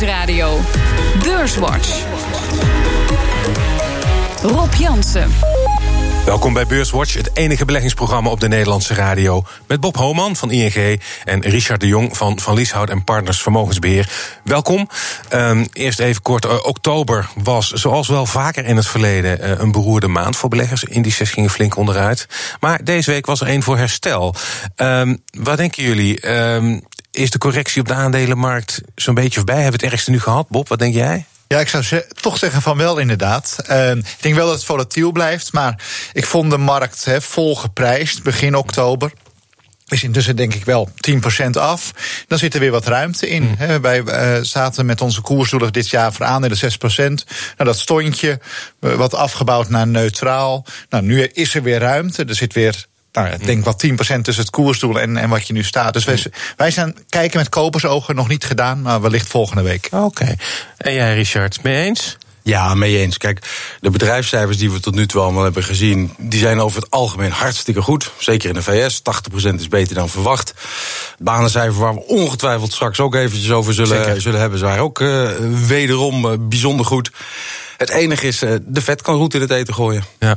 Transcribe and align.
Nieuwsradio. 0.00 0.60
Beurswatch. 1.22 2.04
Rob 4.42 4.74
Jansen. 4.74 5.30
Welkom 6.24 6.52
bij 6.52 6.66
Beurswatch, 6.66 7.14
het 7.14 7.30
enige 7.36 7.64
beleggingsprogramma 7.64 8.30
op 8.30 8.40
de 8.40 8.48
Nederlandse 8.48 8.94
radio. 8.94 9.44
Met 9.66 9.80
Bob 9.80 9.96
Homan 9.96 10.36
van 10.36 10.50
ING 10.50 11.00
en 11.24 11.40
Richard 11.40 11.80
de 11.80 11.86
Jong 11.86 12.16
van 12.16 12.38
Van 12.38 12.54
Lieshout 12.54 12.90
en 12.90 13.04
Partners 13.04 13.42
Vermogensbeheer. 13.42 14.08
Welkom. 14.44 14.88
Um, 15.34 15.66
eerst 15.72 15.98
even 15.98 16.22
kort. 16.22 16.44
Uh, 16.44 16.52
oktober 16.62 17.28
was, 17.34 17.70
zoals 17.72 18.08
wel 18.08 18.26
vaker 18.26 18.64
in 18.64 18.76
het 18.76 18.86
verleden, 18.86 19.38
uh, 19.40 19.50
een 19.58 19.72
beroerde 19.72 20.08
maand 20.08 20.36
voor 20.36 20.48
beleggers. 20.48 20.84
Indices 20.84 21.30
gingen 21.30 21.50
flink 21.50 21.76
onderuit. 21.76 22.26
Maar 22.60 22.84
deze 22.84 23.10
week 23.10 23.26
was 23.26 23.40
er 23.40 23.46
één 23.46 23.62
voor 23.62 23.76
herstel. 23.76 24.34
Um, 24.76 25.22
wat 25.30 25.56
denken 25.56 25.82
jullie? 25.82 26.28
Um, 26.28 26.82
is 27.10 27.30
de 27.30 27.38
correctie 27.38 27.80
op 27.80 27.88
de 27.88 27.94
aandelenmarkt 27.94 28.80
zo'n 28.94 29.14
beetje 29.14 29.36
voorbij? 29.36 29.62
Hebben 29.62 29.78
we 29.78 29.84
het 29.84 29.92
ergste 29.94 30.10
nu 30.10 30.20
gehad? 30.20 30.48
Bob, 30.48 30.68
wat 30.68 30.78
denk 30.78 30.94
jij? 30.94 31.24
Ja, 31.46 31.60
ik 31.60 31.68
zou 31.68 31.82
ze 31.82 32.06
toch 32.20 32.38
zeggen 32.38 32.62
van 32.62 32.76
wel 32.76 32.98
inderdaad. 32.98 33.56
Uh, 33.70 33.90
ik 33.90 34.16
denk 34.20 34.34
wel 34.34 34.46
dat 34.46 34.54
het 34.54 34.64
volatiel 34.64 35.12
blijft, 35.12 35.52
maar 35.52 35.82
ik 36.12 36.26
vond 36.26 36.50
de 36.50 36.58
markt 36.58 37.04
he, 37.04 37.20
vol 37.20 37.56
geprijsd 37.56 38.22
begin 38.22 38.54
oktober 38.54 39.12
is 39.92 40.02
intussen 40.02 40.36
denk 40.36 40.54
ik 40.54 40.64
wel 40.64 40.88
10% 41.46 41.50
af. 41.50 41.92
Dan 42.26 42.38
zit 42.38 42.54
er 42.54 42.60
weer 42.60 42.70
wat 42.70 42.86
ruimte 42.86 43.28
in. 43.28 43.56
Mm. 43.58 43.80
wij 43.80 44.02
uh, 44.02 44.42
zaten 44.42 44.86
met 44.86 45.00
onze 45.00 45.20
koersdoelen 45.20 45.72
dit 45.72 45.88
jaar 45.88 46.12
voor 46.12 46.26
aandelen 46.26 46.58
6%. 46.58 46.62
Nou, 46.96 47.14
dat 47.56 47.78
stondje, 47.78 48.40
uh, 48.80 48.94
wat 48.94 49.14
afgebouwd 49.14 49.68
naar 49.68 49.86
neutraal. 49.86 50.64
Nou, 50.88 51.04
nu 51.04 51.22
is 51.22 51.54
er 51.54 51.62
weer 51.62 51.78
ruimte. 51.78 52.24
Er 52.24 52.34
zit 52.34 52.52
weer 52.52 52.86
nou, 53.12 53.28
ik 53.28 53.44
denk 53.44 53.64
wel 53.64 53.74
10% 53.74 53.96
tussen 53.96 54.42
het 54.42 54.50
koersdoel 54.50 55.00
en, 55.00 55.16
en 55.16 55.28
wat 55.28 55.46
je 55.46 55.52
nu 55.52 55.62
staat. 55.62 55.92
Dus 55.92 56.04
wij, 56.04 56.24
wij 56.56 56.70
zijn 56.70 56.96
kijken 57.08 57.38
met 57.38 57.48
kopersogen 57.48 58.14
nog 58.14 58.28
niet 58.28 58.44
gedaan, 58.44 58.82
maar 58.82 59.00
wellicht 59.00 59.28
volgende 59.28 59.62
week. 59.62 59.88
Oké. 59.90 60.04
Okay. 60.04 60.38
En 60.76 60.92
jij, 60.92 61.14
Richard, 61.14 61.62
mee 61.62 61.84
eens? 61.84 62.18
Ja, 62.42 62.74
mee 62.74 62.98
eens. 62.98 63.16
Kijk, 63.16 63.46
de 63.80 63.90
bedrijfscijfers 63.90 64.58
die 64.58 64.70
we 64.70 64.80
tot 64.80 64.94
nu 64.94 65.06
toe 65.06 65.20
allemaal 65.20 65.42
hebben 65.42 65.64
gezien, 65.64 66.14
die 66.18 66.40
zijn 66.40 66.60
over 66.60 66.80
het 66.80 66.90
algemeen 66.90 67.30
hartstikke 67.30 67.82
goed. 67.82 68.10
Zeker 68.18 68.48
in 68.48 68.54
de 68.54 68.62
VS. 68.62 69.00
80% 69.00 69.54
is 69.54 69.68
beter 69.68 69.94
dan 69.94 70.08
verwacht. 70.08 70.54
Banencijfers 71.18 71.76
waar 71.76 71.94
we 71.94 72.06
ongetwijfeld 72.06 72.72
straks 72.72 73.00
ook 73.00 73.14
eventjes 73.14 73.50
over 73.50 73.74
zullen, 73.74 74.20
zullen 74.20 74.40
hebben, 74.40 74.58
zijn 74.58 74.78
ook 74.78 75.00
uh, 75.00 75.30
wederom 75.66 76.24
uh, 76.24 76.32
bijzonder 76.40 76.86
goed. 76.86 77.10
Het 77.76 77.90
enige 77.90 78.26
is, 78.26 78.42
uh, 78.42 78.54
de 78.62 78.82
vet 78.82 79.02
kan 79.02 79.16
goed 79.16 79.34
in 79.34 79.40
het 79.40 79.50
eten 79.50 79.74
gooien. 79.74 80.04
Ja. 80.18 80.36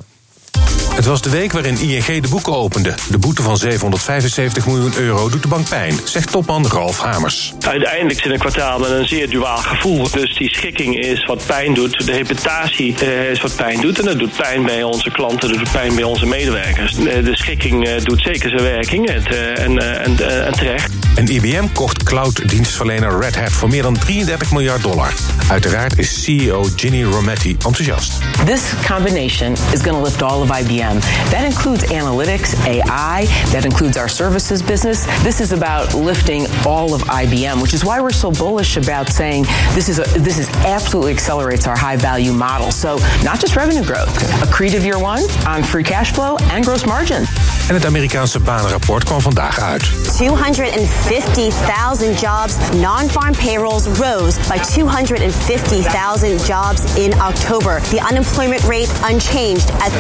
Het 0.96 1.06
was 1.06 1.22
de 1.22 1.30
week 1.30 1.52
waarin 1.52 1.78
ING 1.80 2.22
de 2.22 2.28
boeken 2.30 2.56
opende. 2.56 2.94
De 3.10 3.18
boete 3.18 3.42
van 3.42 3.58
775 3.58 4.66
miljoen 4.66 4.94
euro 4.98 5.30
doet 5.30 5.42
de 5.42 5.48
bank 5.48 5.70
pijn, 5.70 6.00
zegt 6.04 6.32
topman 6.32 6.68
Ralf 6.68 7.00
Hamers. 7.00 7.54
Uiteindelijk 7.60 8.20
zit 8.22 8.32
een 8.32 8.40
kwartaal 8.40 8.80
met 8.80 8.90
een 8.90 9.08
zeer 9.08 9.30
duaal 9.30 9.58
gevoel. 9.58 10.10
Dus 10.12 10.38
die 10.38 10.50
schikking 10.50 11.00
is 11.00 11.26
wat 11.26 11.46
pijn 11.46 11.74
doet. 11.74 12.06
De 12.06 12.12
reputatie 12.12 12.96
is 13.32 13.42
wat 13.42 13.56
pijn 13.56 13.82
doet. 13.82 14.00
En 14.00 14.06
dat 14.06 14.20
doet 14.20 14.36
pijn 14.36 14.64
bij 14.64 14.84
onze 14.84 15.12
klanten, 15.12 15.50
dat 15.50 15.58
doet 15.58 15.72
pijn 15.72 15.96
bij 15.96 16.04
onze 16.04 16.26
medewerkers. 16.26 16.96
De 16.96 17.36
schikking 17.36 17.90
doet 17.90 18.22
zeker 18.22 18.50
zijn 18.50 18.64
werking 18.64 19.08
en, 19.08 19.26
en, 19.58 20.46
en 20.46 20.54
terecht. 20.54 20.92
En 21.16 21.28
IBM 21.28 21.66
kocht 21.74 22.04
cloud-dienstverlener 22.04 23.20
Red 23.20 23.36
Hat 23.36 23.52
voor 23.52 23.70
meer 23.70 23.82
dan 23.82 23.98
33 23.98 24.52
miljard 24.52 24.82
dollar. 24.82 25.14
Uiteraard 25.50 26.00
is 26.00 26.24
CEO 26.24 26.68
Ginny 26.76 27.04
Rometty 27.04 27.50
enthousiast. 27.50 28.14
This 28.46 28.62
combination 28.88 29.52
is 29.52 29.82
going 29.82 29.98
to 29.98 30.04
lift 30.04 30.22
all 30.22 30.42
of 30.42 30.60
IBM. 30.60 30.83
That 31.32 31.46
includes 31.46 31.84
analytics, 31.84 32.56
AI, 32.66 33.26
that 33.52 33.66
includes 33.66 33.98
our 33.98 34.08
services 34.08 34.62
business. 34.62 35.06
This 35.24 35.40
is 35.40 35.52
about 35.52 35.94
lifting 35.94 36.46
all 36.66 36.94
of 36.94 37.02
IBM, 37.04 37.62
which 37.62 37.74
is 37.74 37.86
why 37.86 38.02
we're 38.02 38.12
so 38.12 38.32
bullish 38.32 38.78
about 38.78 39.10
saying 39.10 39.46
this 39.74 39.90
is 39.90 40.00
a, 40.00 40.20
this 40.20 40.38
is 40.38 40.50
absolutely 40.66 41.14
accelerates 41.14 41.68
our 41.68 41.78
high 41.78 41.96
value 41.96 42.34
model. 42.34 42.72
So 42.72 42.98
not 43.24 43.40
just 43.40 43.56
revenue 43.56 43.84
growth, 43.84 44.10
accretive 44.42 44.84
year 44.84 45.00
one 45.00 45.22
on 45.48 45.64
free 45.64 45.84
cash 45.84 46.12
flow 46.12 46.38
and 46.52 46.66
gross 46.66 46.86
margin. 46.86 47.26
En 47.68 47.76
het 47.76 47.86
Amerikaanse 47.86 48.40
banenrapport 48.40 49.04
kwam 49.04 49.22
vandaag 49.22 49.60
uit. 49.60 49.84
250,000 50.18 52.20
jobs, 52.20 52.56
non-farm 52.76 53.36
payrolls 53.36 53.88
rose 53.88 54.40
by 54.48 54.58
250,000 54.58 56.46
jobs 56.46 56.96
in 56.96 57.22
October. 57.22 57.82
The 57.82 58.08
unemployment 58.10 58.64
rate 58.64 58.90
unchanged 59.10 59.70
at 59.70 59.92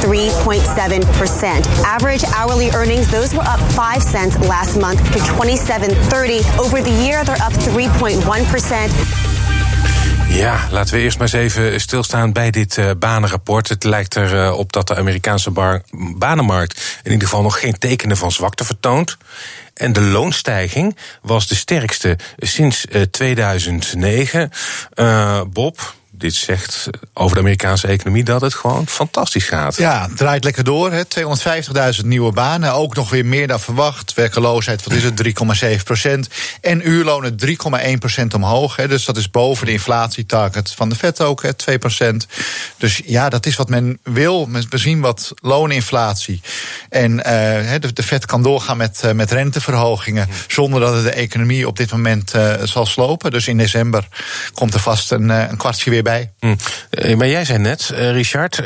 3.7%. 0.76 1.84
Average 1.84 2.26
hourly 2.36 2.70
earnings, 2.70 3.08
those 3.12 3.36
were 3.36 3.44
up 3.44 3.60
5 3.60 4.02
cents 4.02 4.38
last 4.48 4.76
month 4.80 5.00
to 5.12 5.20
27.30. 5.20 6.60
Over 6.60 6.82
the 6.82 7.04
year, 7.06 7.24
they're 7.24 7.46
up 7.46 7.54
3.1%. 7.54 9.34
Ja, 10.30 10.68
laten 10.72 10.96
we 10.96 11.02
eerst 11.02 11.18
maar 11.18 11.34
eens 11.34 11.56
even 11.56 11.82
stilstaan 11.82 12.32
bij 12.32 12.52
dit 12.52 12.78
uh, 12.78 12.92
banenrapport. 13.00 13.70
Het 13.70 13.84
lijkt 13.84 14.16
erop 14.16 14.34
uh, 14.34 14.58
op 14.58 14.74
dat 14.74 14.88
de 14.88 14.96
Amerikaanse 14.96 15.52
banenmarkt 16.18 17.00
in 17.04 17.12
ieder 17.12 17.28
geval 17.28 17.44
nog 17.44 17.60
geen 17.60 17.78
tekenen 17.78 18.18
van 18.18 18.32
zwakte 18.32 18.66
vertoont. 18.66 19.18
En 19.74 19.94
de 19.94 20.02
loonstijging 20.02 20.98
was 21.22 21.48
de 21.48 21.56
sterkste 21.56 22.18
sinds 22.38 22.86
uh, 22.92 23.02
2009. 23.02 24.50
Bob, 25.50 25.94
dit 26.24 26.34
zegt 26.36 26.90
over 27.14 27.36
de 27.36 27.42
Amerikaanse 27.42 27.88
economie 27.88 28.24
dat 28.24 28.42
het 28.42 28.54
gewoon 28.54 28.88
fantastisch 28.88 29.48
gaat. 29.48 29.78
Ja, 29.78 30.10
draait 30.16 30.44
lekker 30.44 30.64
door. 30.64 30.92
250.000 30.92 32.06
nieuwe 32.06 32.32
banen, 32.32 32.74
ook 32.74 32.96
nog 32.96 33.10
weer 33.10 33.26
meer 33.26 33.48
dan 33.48 33.60
verwacht. 33.60 34.14
Werkeloosheid, 34.14 34.84
wat 34.84 34.94
is 34.94 35.04
het, 35.04 35.78
3,7 35.78 35.84
procent. 35.84 36.28
En 36.62 36.90
uurlonen 36.90 37.36
3,1 37.46 37.98
procent 38.00 38.34
omhoog. 38.34 38.76
Hè. 38.76 38.88
Dus 38.88 39.06
dat 39.06 39.18
is 39.18 39.30
boven 39.30 39.66
de 39.66 39.72
inflatietarget 39.72 40.72
van 40.72 40.90
de 40.90 40.96
FED 40.96 41.22
ook, 41.22 41.42
hè, 41.42 41.54
2 41.54 41.78
procent. 41.78 42.28
Dus 42.78 43.02
ja, 43.06 43.30
dat 43.30 43.46
is 43.46 43.56
wat 43.56 43.70
men 43.70 44.00
wil. 44.04 44.50
We 44.70 44.78
zien 44.78 45.02
wat 45.02 45.32
looninflatie. 45.42 46.42
En 46.90 47.12
uh, 47.12 47.24
de, 47.80 47.94
de 47.94 48.04
FED 48.04 48.26
kan 48.26 48.44
doorgaan 48.44 48.78
met, 48.78 49.02
uh, 49.06 49.12
met 49.12 49.32
renteverhogingen... 49.32 50.30
zonder 50.48 50.80
dat 50.80 50.94
het 50.94 51.04
de 51.04 51.12
economie 51.12 51.68
op 51.68 51.78
dit 51.78 51.92
moment 51.92 52.36
uh, 52.36 52.54
zal 52.64 52.86
slopen. 52.86 53.32
Dus 53.32 53.48
in 53.48 53.58
december 53.58 54.08
komt 54.54 54.74
er 54.74 54.80
vast 54.80 55.12
een, 55.12 55.30
een 55.30 55.58
kwartje 55.58 55.90
weer 55.90 56.04
bij. 56.04 56.13
Hm. 56.40 57.18
Maar 57.18 57.28
jij 57.28 57.46
zei 57.46 57.60
net, 57.60 57.92
Richard, 57.96 58.62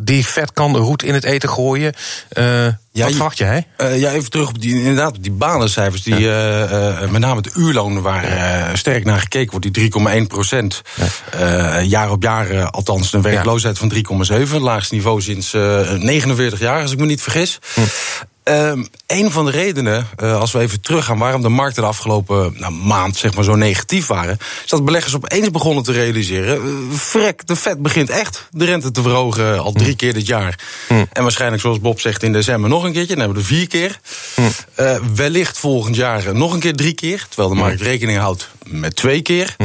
die 0.00 0.26
vet 0.26 0.52
kan 0.52 0.72
de 0.72 0.78
roet 0.78 1.02
in 1.02 1.14
het 1.14 1.24
eten 1.24 1.48
gooien. 1.48 1.94
Uh, 2.32 2.44
ja, 2.92 3.04
wat 3.04 3.10
verwacht 3.10 3.38
jij? 3.38 3.66
Uh, 3.78 3.98
ja, 3.98 4.10
even 4.10 4.30
terug 4.30 4.48
op 4.48 4.60
die, 4.60 4.74
inderdaad, 4.74 5.14
die 5.20 5.32
banencijfers. 5.32 6.02
Die, 6.02 6.18
ja. 6.18 7.02
uh, 7.02 7.08
met 7.08 7.20
name 7.20 7.40
de 7.40 7.50
uurlonen 7.54 8.02
waar 8.02 8.78
sterk 8.78 9.04
naar 9.04 9.18
gekeken 9.18 9.50
wordt. 9.50 9.74
Die 9.74 9.90
3,1 10.22 10.26
procent. 10.26 10.82
Ja. 11.32 11.80
jaar 11.80 12.10
op 12.10 12.22
jaar, 12.22 12.70
althans 12.70 13.12
een 13.12 13.22
werkloosheid 13.22 13.78
van 13.78 13.92
3,7. 14.48 14.56
Laagste 14.60 14.94
niveau 14.94 15.22
sinds 15.22 15.52
49 15.52 16.58
jaar, 16.58 16.82
als 16.82 16.92
ik 16.92 16.98
me 16.98 17.06
niet 17.06 17.22
vergis. 17.22 17.58
Hm. 18.48 18.54
Um, 18.54 18.88
een 19.08 19.30
van 19.30 19.44
de 19.44 19.50
redenen, 19.50 20.06
uh, 20.22 20.40
als 20.40 20.52
we 20.52 20.58
even 20.58 20.80
teruggaan, 20.80 21.18
waarom 21.18 21.42
de 21.42 21.48
markten 21.48 21.82
de 21.82 21.88
afgelopen 21.88 22.54
nou, 22.56 22.72
maand 22.72 23.16
zeg 23.16 23.34
maar, 23.34 23.44
zo 23.44 23.54
negatief 23.54 24.06
waren, 24.06 24.38
is 24.64 24.70
dat 24.70 24.84
beleggers 24.84 25.14
opeens 25.14 25.50
begonnen 25.50 25.84
te 25.84 25.92
realiseren: 25.92 26.66
uh, 26.66 26.96
frek, 26.98 27.46
de 27.46 27.56
vet 27.56 27.82
begint 27.82 28.10
echt 28.10 28.46
de 28.50 28.64
rente 28.64 28.90
te 28.90 29.02
verhogen 29.02 29.58
al 29.58 29.72
drie 29.72 29.90
mm. 29.90 29.96
keer 29.96 30.14
dit 30.14 30.26
jaar. 30.26 30.58
Mm. 30.88 31.06
En 31.12 31.22
waarschijnlijk, 31.22 31.62
zoals 31.62 31.80
Bob 31.80 32.00
zegt, 32.00 32.22
in 32.22 32.32
december 32.32 32.70
nog 32.70 32.84
een 32.84 32.92
keertje, 32.92 33.14
dan 33.14 33.24
hebben 33.24 33.42
we 33.42 33.48
er 33.48 33.56
vier 33.56 33.68
keer. 33.68 34.00
Mm. 34.36 34.50
Uh, 34.80 34.98
wellicht 35.14 35.58
volgend 35.58 35.96
jaar 35.96 36.34
nog 36.34 36.52
een 36.52 36.60
keer 36.60 36.74
drie 36.74 36.94
keer, 36.94 37.26
terwijl 37.28 37.48
de 37.48 37.60
markt 37.60 37.80
rekening 37.80 38.18
houdt 38.18 38.48
met 38.66 38.96
twee 38.96 39.22
keer. 39.22 39.56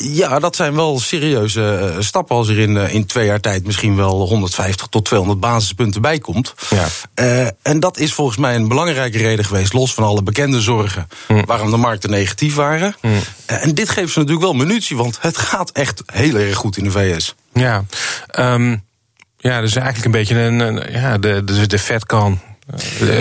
ja, 0.00 0.38
dat 0.38 0.56
zijn 0.56 0.74
wel 0.74 0.98
serieuze 0.98 1.96
stappen 1.98 2.36
als 2.36 2.48
er 2.48 2.58
in, 2.58 2.76
in 2.76 3.06
twee 3.06 3.26
jaar 3.26 3.40
tijd 3.40 3.66
misschien 3.66 3.96
wel 3.96 4.28
150 4.28 4.86
tot 4.86 5.04
200 5.04 5.40
basispunten 5.40 6.02
bij 6.02 6.18
komt. 6.18 6.54
Ja. 6.70 7.52
en 7.62 7.80
dat 7.80 7.93
is 7.98 8.12
volgens 8.12 8.36
mij 8.36 8.54
een 8.54 8.68
belangrijke 8.68 9.18
reden 9.18 9.44
geweest, 9.44 9.72
los 9.72 9.94
van 9.94 10.04
alle 10.04 10.22
bekende 10.22 10.60
zorgen, 10.60 11.08
mm. 11.28 11.44
waarom 11.46 11.70
de 11.70 11.76
markten 11.76 12.10
negatief 12.10 12.54
waren. 12.54 12.96
Mm. 13.00 13.18
En 13.46 13.74
dit 13.74 13.88
geeft 13.88 14.12
ze 14.12 14.18
natuurlijk 14.18 14.46
wel 14.46 14.54
munitie, 14.54 14.96
want 14.96 15.18
het 15.20 15.36
gaat 15.36 15.70
echt 15.70 16.02
heel 16.06 16.36
erg 16.36 16.56
goed 16.56 16.76
in 16.76 16.84
de 16.84 16.90
VS. 16.90 17.34
Ja, 17.52 17.84
um, 18.38 18.84
ja 19.36 19.60
dus 19.60 19.74
eigenlijk 19.76 20.04
een 20.04 20.10
beetje 20.10 20.38
een, 20.38 20.60
een 20.60 20.92
ja, 20.92 21.18
de, 21.18 21.44
de, 21.44 21.66
de 21.66 21.78
Fed 21.78 22.06
kan 22.06 22.40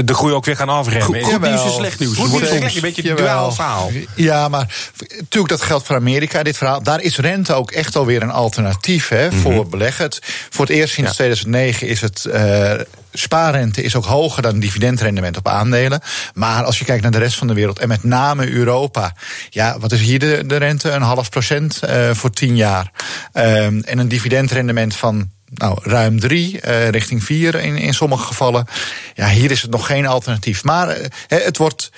de 0.06 0.14
groei 0.14 0.34
ook 0.34 0.46
weer 0.46 0.56
gaan 0.56 0.70
afremmen. 0.70 1.24
Goed, 1.24 1.34
goed 1.34 1.42
nieuws 1.42 1.66
is 1.66 1.74
slecht 1.74 2.00
nieuws. 2.00 2.18
Goed 2.18 2.32
nieuws 2.32 2.42
is 2.42 2.58
slecht, 2.58 2.76
een 2.76 2.82
beetje 2.82 3.10
een 3.10 3.16
duaal 3.16 3.52
verhaal. 3.52 3.92
Ja, 4.16 4.48
maar 4.48 4.76
natuurlijk 5.00 5.48
dat 5.48 5.62
geldt 5.62 5.86
voor 5.86 5.96
Amerika, 5.96 6.44
dit 6.44 6.58
verhaal. 6.58 6.84
Daar 6.84 7.02
is 7.02 7.18
rente 7.18 7.54
ook 7.54 7.72
echt 7.72 7.96
alweer 7.96 8.22
een 8.22 8.32
alternatief 8.32 9.08
hè, 9.08 9.26
mm 9.26 9.32
-hmm. 9.32 9.42
voor 9.42 9.68
beleggers. 9.68 10.20
Voor 10.50 10.66
het 10.66 10.76
eerst 10.76 10.94
sinds 10.94 11.10
ja. 11.10 11.16
2009 11.16 11.88
is 11.88 12.02
het... 12.02 12.26
Uh, 12.28 12.74
spaarrente 13.14 13.82
is 13.82 13.96
ook 13.96 14.06
hoger 14.06 14.42
dan 14.42 14.60
dividendrendement 14.60 15.38
op 15.38 15.48
aandelen. 15.48 16.02
Maar 16.34 16.64
als 16.64 16.80
je 16.80 16.86
kijkt 16.86 17.02
naar 17.02 17.12
de 17.12 17.18
rest 17.18 17.38
van 17.38 17.48
de 17.48 17.54
wereld 17.54 17.80
en 17.80 17.88
met 17.88 18.04
name 18.04 18.52
Europa, 18.52 19.16
ja, 19.50 19.80
wat 19.80 19.92
is 19.92 20.02
hier 20.02 20.20
de, 20.20 20.44
de 20.46 20.56
rente? 20.56 20.90
Een 20.90 21.02
half 21.02 21.30
procent 21.30 21.80
uh, 21.84 22.10
voor 22.12 22.32
tien 22.32 22.56
jaar. 22.56 22.92
Um, 23.34 23.82
en 23.84 23.98
een 23.98 24.08
dividendrendement 24.08 24.96
van 24.96 25.30
nou, 25.54 25.80
ruim 25.82 26.20
drie, 26.20 26.60
uh, 26.66 26.90
richting 26.90 27.24
vier 27.24 27.56
in, 27.56 27.78
in 27.78 27.94
sommige 27.94 28.26
gevallen. 28.26 28.66
Ja, 29.14 29.28
hier 29.28 29.52
is 29.52 29.62
het 29.62 29.72
nog 29.72 29.86
geen 29.86 30.06
alternatief. 30.06 30.64
Maar 30.64 30.98
uh, 30.98 31.06
het 31.28 31.58
wordt, 31.58 31.92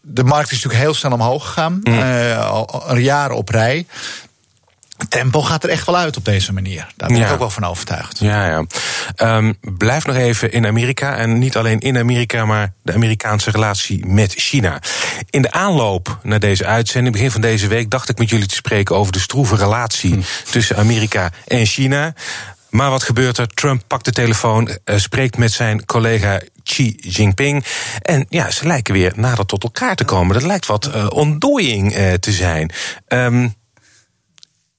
de 0.00 0.24
markt 0.24 0.50
is 0.50 0.56
natuurlijk 0.56 0.82
heel 0.82 0.94
snel 0.94 1.12
omhoog 1.12 1.46
gegaan, 1.46 1.80
mm. 1.82 1.98
uh, 1.98 2.62
een 2.86 3.02
jaar 3.02 3.30
op 3.30 3.48
rij 3.48 3.86
tempo 5.08 5.42
gaat 5.42 5.64
er 5.64 5.70
echt 5.70 5.86
wel 5.86 5.96
uit 5.96 6.16
op 6.16 6.24
deze 6.24 6.52
manier. 6.52 6.86
Daar 6.96 7.08
ben 7.08 7.20
ik 7.20 7.30
ook 7.30 7.38
wel 7.38 7.50
van 7.50 7.64
overtuigd. 7.64 8.18
Ja, 8.18 8.46
ja. 8.46 8.64
Um, 9.36 9.56
blijf 9.60 10.06
nog 10.06 10.16
even 10.16 10.52
in 10.52 10.66
Amerika. 10.66 11.16
En 11.16 11.38
niet 11.38 11.56
alleen 11.56 11.78
in 11.78 11.98
Amerika, 11.98 12.44
maar 12.44 12.72
de 12.82 12.92
Amerikaanse 12.94 13.50
relatie 13.50 14.06
met 14.06 14.32
China. 14.32 14.80
In 15.30 15.42
de 15.42 15.50
aanloop 15.50 16.18
naar 16.22 16.40
deze 16.40 16.66
uitzending, 16.66 17.14
begin 17.14 17.30
van 17.30 17.40
deze 17.40 17.66
week, 17.66 17.90
dacht 17.90 18.08
ik 18.08 18.18
met 18.18 18.30
jullie 18.30 18.46
te 18.46 18.54
spreken 18.54 18.96
over 18.96 19.12
de 19.12 19.20
stroeve 19.20 19.56
relatie 19.56 20.14
hm. 20.14 20.20
tussen 20.50 20.76
Amerika 20.76 21.30
en 21.46 21.66
China. 21.66 22.14
Maar 22.70 22.90
wat 22.90 23.02
gebeurt 23.02 23.38
er? 23.38 23.46
Trump 23.46 23.82
pakt 23.86 24.04
de 24.04 24.12
telefoon, 24.12 24.68
uh, 24.68 24.96
spreekt 24.98 25.36
met 25.36 25.52
zijn 25.52 25.84
collega 25.84 26.40
Xi 26.64 26.96
Jinping. 27.00 27.64
En 28.02 28.26
ja, 28.28 28.50
ze 28.50 28.66
lijken 28.66 28.94
weer 28.94 29.12
nader 29.16 29.46
tot 29.46 29.62
elkaar 29.62 29.96
te 29.96 30.04
komen. 30.04 30.34
Dat 30.34 30.42
lijkt 30.42 30.66
wat 30.66 30.90
uh, 30.94 31.06
ontdooiing 31.10 31.96
uh, 31.96 32.12
te 32.12 32.32
zijn. 32.32 32.70
Um, 33.08 33.54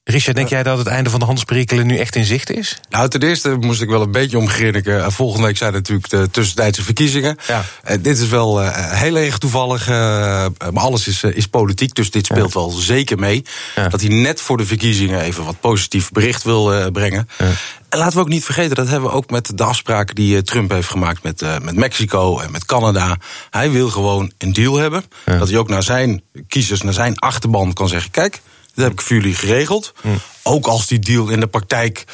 Richard, 0.04 0.36
denk 0.36 0.48
jij 0.48 0.62
dat 0.62 0.78
het 0.78 0.86
einde 0.86 1.10
van 1.10 1.18
de 1.18 1.24
handelsperikelen 1.24 1.86
nu 1.86 1.96
echt 1.96 2.16
in 2.16 2.24
zicht 2.24 2.50
is? 2.50 2.80
Nou, 2.90 3.08
ten 3.08 3.22
eerste 3.22 3.56
moest 3.60 3.82
ik 3.82 3.88
wel 3.88 4.02
een 4.02 4.10
beetje 4.10 4.38
omgrinniken. 4.38 5.04
Eh, 5.04 5.10
volgende 5.10 5.46
week 5.46 5.56
zijn 5.56 5.72
natuurlijk 5.72 6.08
de 6.08 6.30
tussentijdse 6.30 6.82
verkiezingen. 6.82 7.36
Ja. 7.46 7.64
Uh, 7.90 7.96
dit 8.00 8.18
is 8.18 8.28
wel 8.28 8.62
uh, 8.62 8.92
heel 8.92 9.16
erg 9.16 9.38
toevallig, 9.38 9.88
uh, 9.88 9.94
maar 10.72 10.82
alles 10.82 11.06
is, 11.06 11.22
is 11.22 11.46
politiek, 11.46 11.94
dus 11.94 12.10
dit 12.10 12.26
speelt 12.26 12.54
wel 12.54 12.70
zeker 12.70 13.18
mee. 13.18 13.44
Ja. 13.74 13.88
Dat 13.88 14.00
hij 14.00 14.10
net 14.10 14.40
voor 14.40 14.56
de 14.56 14.66
verkiezingen 14.66 15.20
even 15.20 15.44
wat 15.44 15.60
positief 15.60 16.10
bericht 16.10 16.42
wil 16.42 16.90
brengen. 16.90 17.28
En 17.88 17.98
laten 17.98 18.14
we 18.14 18.20
ook 18.20 18.28
niet 18.28 18.44
vergeten, 18.44 18.76
dat 18.76 18.88
hebben 18.88 19.10
we 19.10 19.16
ook 19.16 19.30
met 19.30 19.50
de 19.54 19.64
afspraken 19.64 20.14
die 20.14 20.42
Trump 20.42 20.70
heeft 20.70 20.88
gemaakt 20.88 21.22
met, 21.22 21.44
met 21.62 21.76
Mexico 21.76 22.38
en 22.38 22.50
met 22.50 22.64
Canada. 22.64 23.16
Hij 23.50 23.70
wil 23.70 23.90
gewoon 23.90 24.32
een 24.38 24.52
deal 24.52 24.76
hebben. 24.76 25.04
Dat 25.24 25.48
hij 25.48 25.58
ook 25.58 25.68
naar 25.68 25.82
zijn 25.82 26.22
kiezers, 26.48 26.82
naar 26.82 26.92
zijn 26.92 27.18
achterban 27.18 27.72
kan 27.72 27.88
zeggen: 27.88 28.10
kijk. 28.10 28.40
Dat 28.74 28.84
heb 28.84 28.92
ik 28.92 29.00
voor 29.00 29.16
jullie 29.16 29.34
geregeld. 29.34 29.92
Hm. 30.00 30.08
Ook 30.42 30.66
als 30.66 30.86
die 30.86 30.98
deal 30.98 31.28
in 31.28 31.40
de 31.40 31.46
praktijk 31.46 32.04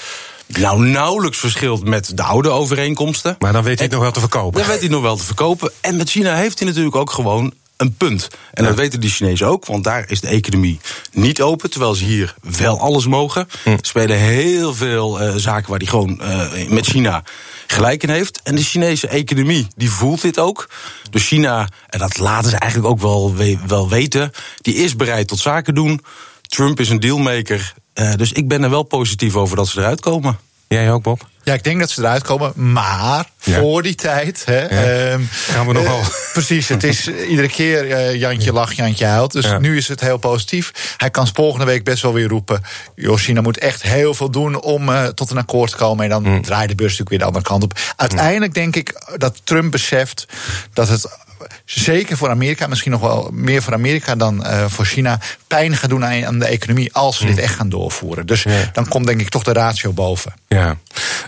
nou 0.46 0.86
nauwelijks 0.86 1.38
verschilt 1.38 1.84
met 1.84 2.16
de 2.16 2.22
oude 2.22 2.48
overeenkomsten. 2.48 3.36
Maar 3.38 3.52
dan 3.52 3.62
weet 3.62 3.78
hij 3.78 3.84
het 3.84 3.94
nog 3.94 4.02
wel 4.02 4.12
te 4.12 4.20
verkopen. 4.20 4.60
Dan 4.60 4.70
weet 4.70 4.80
hij 4.80 4.88
nog 4.88 5.02
wel 5.02 5.16
te 5.16 5.24
verkopen. 5.24 5.72
En 5.80 5.96
met 5.96 6.10
China 6.10 6.34
heeft 6.34 6.58
hij 6.58 6.68
natuurlijk 6.68 6.96
ook 6.96 7.10
gewoon 7.10 7.52
een 7.76 7.94
punt. 7.94 8.28
En 8.54 8.64
dat 8.64 8.74
weten 8.74 9.00
die 9.00 9.10
Chinezen 9.10 9.46
ook, 9.46 9.66
want 9.66 9.84
daar 9.84 10.10
is 10.10 10.20
de 10.20 10.28
economie 10.28 10.80
niet 11.12 11.42
open. 11.42 11.70
Terwijl 11.70 11.94
ze 11.94 12.04
hier 12.04 12.34
wel 12.58 12.80
alles 12.80 13.06
mogen. 13.06 13.48
Hm. 13.62 13.76
spelen 13.80 14.16
heel 14.16 14.74
veel 14.74 15.22
uh, 15.22 15.34
zaken 15.34 15.70
waar 15.70 15.78
die 15.78 15.88
gewoon 15.88 16.20
uh, 16.22 16.68
met 16.68 16.86
China 16.86 17.22
gelijk 17.66 18.02
in 18.02 18.10
heeft. 18.10 18.40
En 18.42 18.54
de 18.54 18.62
Chinese 18.62 19.08
economie 19.08 19.66
die 19.76 19.90
voelt 19.90 20.20
dit 20.20 20.38
ook. 20.38 20.68
Dus 21.10 21.26
China, 21.26 21.68
en 21.88 21.98
dat 21.98 22.18
laten 22.18 22.50
ze 22.50 22.56
eigenlijk 22.56 22.92
ook 22.92 23.00
wel, 23.00 23.34
wel 23.66 23.88
weten, 23.88 24.32
die 24.60 24.74
is 24.74 24.96
bereid 24.96 25.28
tot 25.28 25.38
zaken 25.38 25.74
doen. 25.74 26.00
Trump 26.48 26.80
is 26.80 26.88
een 26.88 27.00
dealmaker. 27.00 27.74
Uh, 27.94 28.14
dus 28.14 28.32
ik 28.32 28.48
ben 28.48 28.62
er 28.62 28.70
wel 28.70 28.82
positief 28.82 29.36
over 29.36 29.56
dat 29.56 29.68
ze 29.68 29.78
eruit 29.78 30.00
komen. 30.00 30.38
Jij 30.68 30.92
ook, 30.92 31.02
Bob? 31.02 31.28
Ja, 31.42 31.54
ik 31.54 31.64
denk 31.64 31.80
dat 31.80 31.90
ze 31.90 32.00
eruit 32.00 32.22
komen. 32.22 32.52
Maar 32.54 33.30
ja. 33.42 33.60
voor 33.60 33.82
die 33.82 33.94
tijd. 33.94 34.42
Hè, 34.44 34.60
ja. 34.60 35.12
um, 35.12 35.28
Gaan 35.30 35.66
we 35.66 35.72
nog 35.72 35.82
wel. 35.82 35.98
Uh, 35.98 36.06
precies, 36.32 36.68
het 36.68 36.84
is 36.84 37.08
iedere 37.08 37.48
keer 37.48 37.86
uh, 37.86 38.14
Jantje 38.14 38.52
lacht, 38.52 38.76
Jantje 38.76 39.04
huilt. 39.04 39.32
Dus 39.32 39.44
ja. 39.44 39.58
nu 39.58 39.76
is 39.76 39.88
het 39.88 40.00
heel 40.00 40.16
positief. 40.16 40.94
Hij 40.96 41.10
kan 41.10 41.28
volgende 41.32 41.64
week 41.64 41.84
best 41.84 42.02
wel 42.02 42.12
weer 42.12 42.28
roepen. 42.28 42.62
China 42.96 43.40
moet 43.40 43.58
echt 43.58 43.82
heel 43.82 44.14
veel 44.14 44.30
doen 44.30 44.60
om 44.60 44.88
uh, 44.88 45.06
tot 45.06 45.30
een 45.30 45.38
akkoord 45.38 45.70
te 45.70 45.76
komen. 45.76 46.04
En 46.04 46.10
dan 46.10 46.22
mm. 46.22 46.42
draait 46.42 46.68
de 46.68 46.74
beurs 46.74 46.98
natuurlijk 46.98 47.08
weer 47.08 47.18
de 47.18 47.24
andere 47.24 47.44
kant 47.44 47.62
op. 47.62 47.78
Uiteindelijk 47.96 48.54
denk 48.54 48.76
ik 48.76 49.14
dat 49.16 49.40
Trump 49.44 49.70
beseft 49.70 50.26
dat 50.72 50.88
het 50.88 51.18
zeker 51.64 52.16
voor 52.16 52.30
Amerika, 52.30 52.66
misschien 52.66 52.90
nog 52.90 53.00
wel 53.00 53.30
meer 53.32 53.62
voor 53.62 53.72
Amerika 53.72 54.14
dan 54.14 54.46
uh, 54.46 54.64
voor 54.68 54.84
China, 54.84 55.20
pijn 55.46 55.76
gaat 55.76 55.90
doen 55.90 56.04
aan, 56.04 56.38
de 56.38 56.46
economie 56.46 56.92
als 56.92 57.18
we 57.18 57.26
dit 57.26 57.38
echt 57.38 57.54
gaan 57.54 57.68
doorvoeren. 57.68 58.26
Dus 58.26 58.42
ja. 58.42 58.70
dan 58.72 58.88
komt 58.88 59.06
denk 59.06 59.20
ik 59.20 59.28
toch 59.28 59.42
de 59.42 59.52
ratio 59.52 59.92
boven. 59.92 60.32
Ja. 60.48 60.76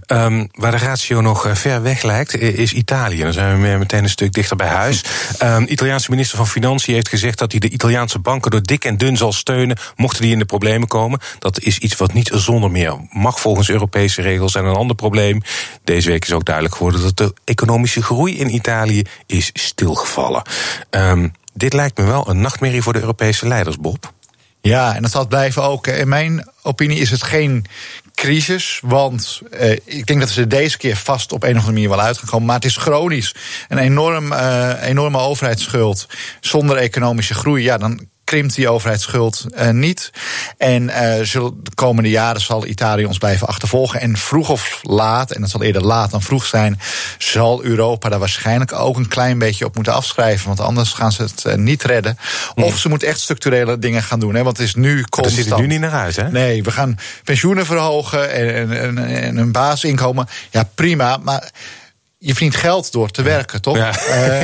Um, 0.07 0.49
waar 0.53 0.71
de 0.71 0.77
ratio 0.77 1.21
nog 1.21 1.47
uh, 1.47 1.55
ver 1.55 1.83
weg 1.83 2.03
lijkt, 2.03 2.37
is 2.37 2.73
Italië. 2.73 3.23
Dan 3.23 3.33
zijn 3.33 3.63
we 3.63 3.79
meteen 3.79 4.03
een 4.03 4.11
stuk 4.11 4.33
dichter 4.33 4.57
bij 4.57 4.69
huis. 4.69 5.05
Um, 5.43 5.67
Italiaanse 5.77 6.11
minister 6.11 6.37
van 6.37 6.47
Financiën 6.47 6.95
heeft 6.95 7.09
gezegd 7.09 7.39
dat 7.39 7.51
hij 7.51 7.61
de 7.61 7.69
Italiaanse 7.69 8.19
banken 8.19 8.51
door 8.51 8.63
dik 8.63 8.85
en 8.85 8.97
dun 8.97 9.17
zal 9.17 9.33
steunen, 9.33 9.77
mochten 9.97 10.23
die 10.23 10.33
in 10.33 10.39
de 10.39 10.45
problemen 10.45 10.89
komen. 10.89 11.21
Dat 11.39 11.61
is 11.61 11.79
iets 11.79 11.97
wat 11.97 12.13
niet 12.13 12.31
zonder 12.35 12.71
meer 12.71 12.97
mag 13.11 13.41
volgens 13.41 13.71
Europese 13.71 14.23
regels. 14.23 14.55
En 14.55 14.65
een 14.65 14.75
ander 14.75 14.97
probleem, 14.97 15.43
deze 15.85 16.09
week 16.09 16.25
is 16.25 16.33
ook 16.33 16.45
duidelijk 16.45 16.75
geworden 16.75 17.03
dat 17.03 17.17
de 17.17 17.35
economische 17.45 18.03
groei 18.03 18.39
in 18.39 18.55
Italië 18.55 19.03
is 19.27 19.51
stilgevallen. 19.53 20.00
Um, 20.91 21.33
dit 21.55 21.73
lijkt 21.73 21.99
me 21.99 22.05
wel 22.05 22.29
een 22.29 22.41
nachtmerrie 22.41 22.83
voor 22.83 22.93
de 22.93 23.01
Europese 23.01 23.49
leiders, 23.49 23.79
Bob. 23.79 24.13
Ja, 24.61 24.95
en 24.95 25.03
dat 25.03 25.11
zal 25.11 25.27
blijven 25.27 25.63
ook. 25.63 25.87
In 25.87 26.09
mijn 26.09 26.49
opinie 26.63 26.99
is 26.99 27.11
het 27.11 27.23
geen 27.23 27.67
crisis. 28.15 28.81
Want 28.85 29.41
uh, 29.61 29.71
ik 29.85 30.07
denk 30.07 30.21
dat 30.21 30.29
ze 30.29 30.47
deze 30.47 30.77
keer 30.77 30.97
vast 30.97 31.33
op 31.33 31.43
een 31.43 31.51
of 31.51 31.57
andere 31.57 31.73
manier 31.73 31.89
wel 31.89 32.01
uit 32.01 32.19
gaan 32.19 32.29
komen. 32.29 32.47
Maar 32.47 32.57
het 32.57 32.65
is 32.65 32.77
chronisch. 32.77 33.35
Een 33.69 33.79
enorm, 33.79 34.33
uh, 34.33 34.73
enorme 34.83 35.19
overheidsschuld 35.19 36.07
zonder 36.41 36.77
economische 36.77 37.35
groei. 37.35 37.63
Ja, 37.63 37.79
dan 37.79 38.09
krimpt 38.31 38.55
die 38.55 38.69
overheidsschuld 38.69 39.47
uh, 39.55 39.71
niet. 39.71 40.11
En 40.59 40.83
uh, 40.83 41.15
zullen 41.23 41.61
de 41.63 41.71
komende 41.75 42.11
jaren 42.11 42.41
zal 42.41 42.67
Italië 42.67 43.05
ons 43.05 43.19
blijven 43.19 43.47
achtervolgen. 43.47 44.01
En 44.01 44.17
vroeg 44.17 44.49
of 44.49 44.81
laat, 44.83 45.31
en 45.31 45.41
dat 45.41 45.51
zal 45.51 45.63
eerder 45.63 45.83
laat 45.83 46.11
dan 46.11 46.23
vroeg 46.23 46.47
zijn, 46.47 46.81
zal 47.19 47.65
Europa 47.65 48.09
daar 48.09 48.19
waarschijnlijk 48.19 48.73
ook 48.73 48.97
een 48.97 49.09
klein 49.09 49.39
beetje 49.39 49.65
op 49.65 49.75
moeten 49.75 49.93
afschrijven. 49.93 50.47
Want 50.47 50.61
anders 50.61 50.93
gaan 50.93 51.13
ze 51.13 51.23
het 51.23 51.45
uh, 51.47 51.55
niet 51.55 51.83
redden. 51.83 52.19
Of 52.55 52.79
ze 52.79 52.89
moeten 52.89 53.09
echt 53.09 53.21
structurele 53.21 53.79
dingen 53.79 54.03
gaan 54.03 54.21
doen. 54.21 54.35
Hè, 54.35 54.43
want 54.43 54.57
het 54.57 54.67
is 54.67 54.75
nu 54.75 55.03
constant. 55.03 55.37
Dat 55.37 55.45
ziet 55.45 55.53
er 55.53 55.61
nu 55.61 55.67
niet 55.67 55.81
naar 55.81 56.01
uit, 56.01 56.17
hè? 56.17 56.31
Nee, 56.31 56.63
we 56.63 56.71
gaan 56.71 56.99
pensioenen 57.25 57.67
verhogen 57.67 58.33
en, 58.33 58.79
en, 58.79 58.99
en 58.99 59.37
een 59.37 59.53
basisinkomen. 59.53 60.29
Ja, 60.51 60.69
prima. 60.75 61.17
Maar 61.17 61.51
je 62.23 62.31
verdient 62.31 62.57
geld 62.57 62.93
door 62.93 63.11
te 63.11 63.23
werken, 63.23 63.61
toch? 63.61 63.77
Ja. 63.77 63.93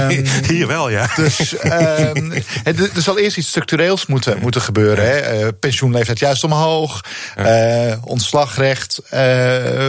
Um, 0.08 0.24
Hier 0.48 0.66
wel, 0.66 0.88
ja. 0.88 1.08
Dus 1.16 1.52
um, 1.64 2.32
er 2.64 3.02
zal 3.02 3.18
eerst 3.18 3.36
iets 3.36 3.48
structureels 3.48 4.06
moeten, 4.06 4.38
moeten 4.40 4.60
gebeuren. 4.60 5.04
Hè. 5.04 5.44
Uh, 5.44 5.48
pensioenleeftijd 5.60 6.18
juist 6.18 6.44
omhoog. 6.44 7.00
Ja. 7.36 7.86
Uh, 7.86 7.96
ontslagrecht 8.04 9.00
uh, 9.04 9.10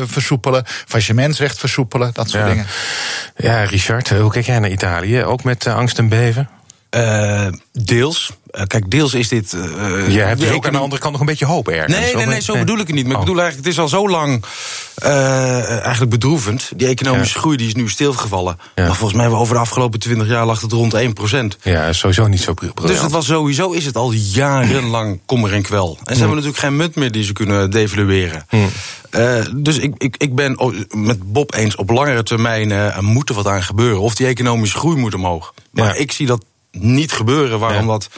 versoepelen. 0.05 0.63
Faillissementsrecht 0.65 1.59
versoepelen. 1.59 2.09
Dat 2.13 2.29
soort 2.29 2.43
ja. 2.43 2.49
dingen. 2.49 2.65
Ja, 3.35 3.63
Richard, 3.63 4.09
hoe 4.09 4.31
kijk 4.31 4.45
jij 4.45 4.59
naar 4.59 4.71
Italië? 4.71 5.23
Ook 5.23 5.43
met 5.43 5.67
angst 5.67 5.97
en 5.97 6.09
beven? 6.09 6.49
Deels. 7.71 8.31
Uh, 8.51 8.63
kijk, 8.63 8.91
deels 8.91 9.13
is 9.13 9.27
dit. 9.27 9.53
Uh, 9.53 10.13
je 10.13 10.19
hebt 10.19 10.39
dus 10.39 10.51
ook 10.51 10.65
aan 10.65 10.71
de 10.71 10.79
andere 10.79 11.01
kant 11.01 11.11
nog 11.11 11.21
een 11.21 11.27
beetje 11.27 11.45
hoop 11.45 11.67
ergens. 11.67 11.97
Nee, 11.97 12.15
nee, 12.15 12.25
nee, 12.25 12.41
zo 12.41 12.53
bedoel 12.53 12.77
ik 12.77 12.87
het 12.87 12.95
niet. 12.95 13.05
Maar 13.05 13.15
oh. 13.15 13.21
ik 13.21 13.25
bedoel 13.27 13.41
eigenlijk, 13.41 13.67
het 13.67 13.77
is 13.77 13.81
al 13.81 13.87
zo 13.87 14.09
lang 14.09 14.45
eigenlijk 15.81 16.09
bedroevend. 16.09 16.71
Die 16.75 16.87
economische 16.87 17.33
ja. 17.33 17.39
groei 17.39 17.57
die 17.57 17.67
is 17.67 17.75
nu 17.75 17.89
stilgevallen. 17.89 18.59
Ja. 18.75 18.85
Maar 18.85 18.95
volgens 18.95 19.19
mij 19.19 19.27
over 19.27 19.53
de 19.53 19.59
afgelopen 19.59 19.99
20 19.99 20.27
jaar 20.27 20.45
lag 20.45 20.61
het 20.61 20.71
rond 20.71 20.95
1%. 20.95 21.61
Ja, 21.61 21.93
sowieso 21.93 22.27
niet 22.27 22.41
zo 22.41 22.53
briljant. 22.53 22.87
Dus 22.87 23.01
het 23.01 23.11
was 23.11 23.25
sowieso 23.25 23.71
is 23.71 23.85
het 23.85 23.95
al 23.95 24.11
jarenlang 24.11 25.19
kommer 25.25 25.53
en 25.53 25.61
kwel. 25.61 25.89
En 25.89 26.05
ze 26.05 26.11
mm. 26.11 26.17
hebben 26.17 26.35
natuurlijk 26.35 26.63
geen 26.63 26.75
munt 26.75 26.95
meer 26.95 27.11
die 27.11 27.23
ze 27.23 27.33
kunnen 27.33 27.71
devalueren. 27.71 28.45
Mm. 28.49 28.69
Uh, 29.11 29.45
dus 29.55 29.77
ik, 29.77 29.93
ik, 29.97 30.15
ik 30.17 30.35
ben 30.35 30.75
met 30.95 31.31
Bob 31.31 31.53
eens 31.53 31.75
op 31.75 31.89
langere 31.89 32.23
termijn 32.23 32.69
uh, 32.69 32.99
moet 32.99 33.29
er 33.29 33.35
wat 33.35 33.47
aan 33.47 33.63
gebeuren. 33.63 34.01
Of 34.01 34.15
die 34.15 34.27
economische 34.27 34.77
groei 34.77 34.97
moet 34.97 35.13
omhoog. 35.13 35.53
Maar 35.71 35.85
ja. 35.85 35.93
ik 35.93 36.11
zie 36.11 36.27
dat 36.27 36.43
niet 36.79 37.11
gebeuren. 37.11 37.59
Waarom 37.59 37.85
ja. 37.85 37.91
dat 37.91 38.09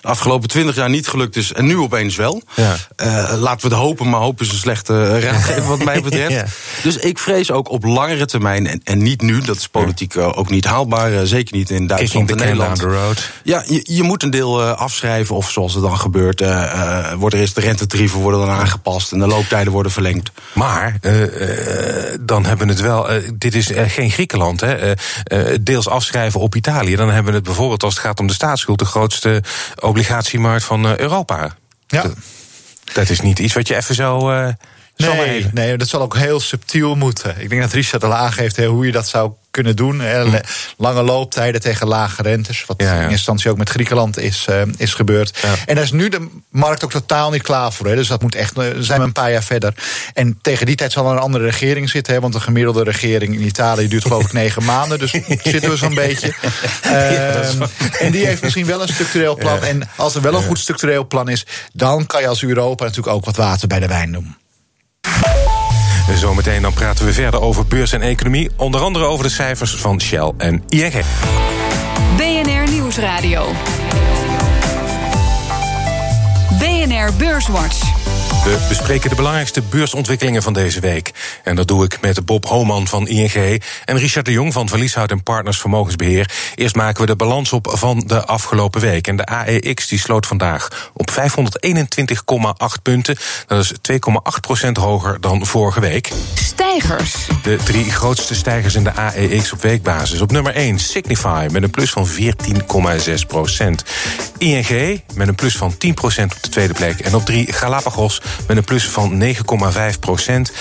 de 0.00 0.08
afgelopen 0.08 0.48
twintig 0.48 0.74
jaar 0.74 0.90
niet 0.90 1.08
gelukt 1.08 1.36
is 1.36 1.52
en 1.52 1.66
nu 1.66 1.78
opeens 1.78 2.16
wel. 2.16 2.42
Ja. 2.54 2.76
Uh, 3.02 3.40
laten 3.40 3.68
we 3.68 3.74
het 3.74 3.84
hopen, 3.84 4.08
maar 4.08 4.20
hopen 4.20 4.46
is 4.46 4.52
een 4.52 4.58
slechte 4.58 5.08
raadgever 5.20 5.68
wat 5.68 5.84
mij 5.84 6.02
betreft. 6.02 6.32
ja. 6.32 6.44
Dus 6.82 6.96
ik 6.96 7.18
vrees 7.18 7.50
ook 7.50 7.70
op 7.70 7.84
langere 7.84 8.26
termijn, 8.26 8.66
en, 8.66 8.80
en 8.84 9.02
niet 9.02 9.20
nu, 9.20 9.40
dat 9.40 9.56
is 9.56 9.68
politiek 9.68 10.14
ja. 10.14 10.20
ook 10.20 10.50
niet 10.50 10.64
haalbaar, 10.64 11.12
uh, 11.12 11.20
zeker 11.22 11.56
niet 11.56 11.70
in 11.70 11.86
Duitsland 11.86 12.30
en 12.30 12.36
Nederland. 12.36 12.80
Road. 12.80 13.30
Ja, 13.42 13.62
je, 13.66 13.80
je, 13.84 14.02
moet 14.02 14.22
een 14.22 14.30
deel 14.30 14.60
uh, 14.60 14.72
afschrijven, 14.72 15.36
of 15.36 15.50
zoals 15.50 15.74
het 15.74 15.82
dan 15.82 15.98
gebeurt, 15.98 16.44
wordt 17.16 17.34
er 17.34 17.40
eerst 17.40 17.54
de 17.54 17.60
rentetarieven 17.60 18.20
worden 18.20 18.40
dan 18.40 18.50
aangepast 18.50 19.12
en 19.12 19.18
de 19.18 19.26
looptijden 19.26 19.72
worden 19.72 19.92
verlengd. 19.92 20.30
Maar 20.52 20.98
dan 22.20 22.44
hebben 22.46 22.66
we 22.66 22.72
het 22.72 22.82
wel, 22.82 23.06
dit 23.34 23.54
is 23.54 23.70
geen 23.86 24.10
Griekenland, 24.10 24.60
hè, 24.60 24.94
deels 25.62 25.88
afschrijven 25.88 26.40
op 26.40 26.54
Italië. 26.54 26.96
Dan 26.96 27.10
hebben 27.10 27.30
we 27.30 27.38
het 27.38 27.46
bijvoorbeeld 27.46 27.82
als 27.82 27.94
het 27.94 28.02
gaat 28.02 28.07
om 28.16 28.26
de 28.26 28.32
staatsschuld, 28.32 28.78
de 28.78 28.84
grootste 28.84 29.42
obligatiemarkt 29.80 30.64
van 30.64 30.86
Europa. 30.86 31.56
Ja. 31.86 32.04
Dat, 32.92 33.08
is 33.08 33.20
niet 33.20 33.38
iets 33.38 33.54
wat 33.54 33.68
je 33.68 33.76
even 33.76 33.94
zo 33.94 34.30
uh, 34.30 34.48
Nee, 35.06 35.46
nee, 35.52 35.76
dat 35.76 35.88
zal 35.88 36.00
ook 36.00 36.16
heel 36.16 36.40
subtiel 36.40 36.94
moeten. 36.94 37.40
Ik 37.40 37.48
denk 37.48 37.60
dat 37.60 37.72
Richard 37.72 38.04
al 38.04 38.14
aangeeft 38.14 38.56
hoe 38.56 38.86
je 38.86 38.92
dat 38.92 39.08
zou 39.08 39.32
kunnen 39.50 39.76
doen. 39.76 40.00
Hm. 40.00 40.38
Lange 40.76 41.02
looptijden 41.02 41.60
tegen 41.60 41.86
lage 41.86 42.22
rentes. 42.22 42.64
Wat 42.66 42.80
in 42.80 42.86
eerste 42.86 43.10
instantie 43.10 43.50
ook 43.50 43.56
met 43.56 43.68
Griekenland 43.68 44.18
is, 44.18 44.46
uh, 44.50 44.62
is 44.76 44.94
gebeurd. 44.94 45.38
En 45.66 45.74
daar 45.74 45.84
is 45.84 45.92
nu 45.92 46.08
de 46.08 46.28
markt 46.48 46.84
ook 46.84 46.90
totaal 46.90 47.30
niet 47.30 47.42
klaar 47.42 47.72
voor. 47.72 47.86
Dus 47.86 48.08
dat 48.08 48.22
moet 48.22 48.34
echt, 48.34 48.58
uh, 48.58 48.64
zijn 48.78 49.00
we 49.00 49.06
een 49.06 49.12
paar 49.12 49.30
jaar 49.30 49.42
verder. 49.42 49.74
En 50.14 50.38
tegen 50.42 50.66
die 50.66 50.74
tijd 50.74 50.92
zal 50.92 51.06
er 51.06 51.12
een 51.12 51.18
andere 51.18 51.44
regering 51.44 51.90
zitten. 51.90 52.20
Want 52.20 52.32
de 52.32 52.40
gemiddelde 52.40 52.82
regering 52.82 53.34
in 53.34 53.46
Italië 53.46 53.88
duurt 53.88 54.02
geloof 54.02 54.24
ik 54.24 54.32
negen 54.32 54.64
maanden. 54.74 54.98
Dus 54.98 55.10
zitten 55.42 55.70
we 55.70 55.76
zo'n 55.76 55.94
beetje. 55.94 56.34
Uh, 56.84 57.50
en 58.00 58.10
die 58.10 58.26
heeft 58.26 58.42
misschien 58.42 58.66
wel 58.66 58.82
een 58.82 58.88
structureel 58.88 59.36
plan. 59.36 59.62
En 59.62 59.88
als 59.96 60.14
er 60.14 60.20
wel 60.20 60.34
een 60.34 60.42
goed 60.42 60.58
structureel 60.58 61.06
plan 61.06 61.28
is... 61.28 61.46
dan 61.72 62.06
kan 62.06 62.20
je 62.20 62.28
als 62.28 62.42
Europa 62.42 62.84
natuurlijk 62.84 63.16
ook 63.16 63.24
wat 63.24 63.36
water 63.36 63.68
bij 63.68 63.80
de 63.80 63.86
wijn 63.86 64.12
doen. 64.12 64.36
Zometeen 66.14 66.62
dan 66.62 66.72
praten 66.72 67.04
we 67.04 67.12
verder 67.12 67.40
over 67.40 67.66
beurs 67.66 67.92
en 67.92 68.02
economie. 68.02 68.50
Onder 68.56 68.80
andere 68.80 69.04
over 69.04 69.24
de 69.24 69.30
cijfers 69.30 69.74
van 69.76 70.00
Shell 70.00 70.32
en 70.36 70.62
ING. 70.68 71.04
BNR 72.16 72.70
Nieuwsradio. 72.70 73.52
BNR 76.58 77.10
Beurswatch. 77.16 77.87
We 78.48 78.66
bespreken 78.68 79.10
de 79.10 79.16
belangrijkste 79.16 79.62
beursontwikkelingen 79.62 80.42
van 80.42 80.52
deze 80.52 80.80
week. 80.80 81.12
En 81.44 81.56
dat 81.56 81.68
doe 81.68 81.84
ik 81.84 82.00
met 82.00 82.24
Bob 82.24 82.46
Homan 82.46 82.86
van 82.86 83.08
ING 83.08 83.62
en 83.84 83.98
Richard 83.98 84.24
de 84.24 84.32
Jong 84.32 84.52
van 84.52 84.68
Verlieshout 84.68 85.10
en 85.10 85.22
Partners 85.22 85.60
Vermogensbeheer. 85.60 86.30
Eerst 86.54 86.74
maken 86.74 87.00
we 87.00 87.06
de 87.06 87.16
balans 87.16 87.52
op 87.52 87.72
van 87.78 88.02
de 88.06 88.24
afgelopen 88.24 88.80
week. 88.80 89.06
En 89.06 89.16
de 89.16 89.26
AEX 89.26 89.86
die 89.86 89.98
sloot 89.98 90.26
vandaag 90.26 90.90
op 90.94 91.10
521,8 91.10 92.82
punten. 92.82 93.16
Dat 93.46 93.64
is 93.64 93.72
2,8% 94.66 94.70
hoger 94.72 95.20
dan 95.20 95.46
vorige 95.46 95.80
week. 95.80 96.10
Stijgers. 96.34 97.14
De 97.42 97.56
drie 97.64 97.90
grootste 97.90 98.34
stijgers 98.34 98.74
in 98.74 98.84
de 98.84 98.92
AEX 98.92 99.52
op 99.52 99.62
weekbasis. 99.62 100.20
Op 100.20 100.32
nummer 100.32 100.54
1 100.54 100.78
Signify 100.78 101.48
met 101.50 101.62
een 101.62 101.70
plus 101.70 101.90
van 101.90 102.08
14,6 102.08 103.26
procent. 103.26 103.84
ING 104.38 105.02
met 105.14 105.28
een 105.28 105.34
plus 105.34 105.56
van 105.56 105.76
10 105.76 105.94
procent 105.94 106.34
op 106.34 106.42
de 106.42 106.48
tweede 106.48 106.74
plek. 106.74 107.00
En 107.00 107.14
op 107.14 107.24
3 107.24 107.52
Galapagos 107.52 108.20
met 108.46 108.56
een 108.56 108.64
plus 108.64 108.88
van 108.88 109.22
9,5 109.22 109.98
procent. 110.00 110.52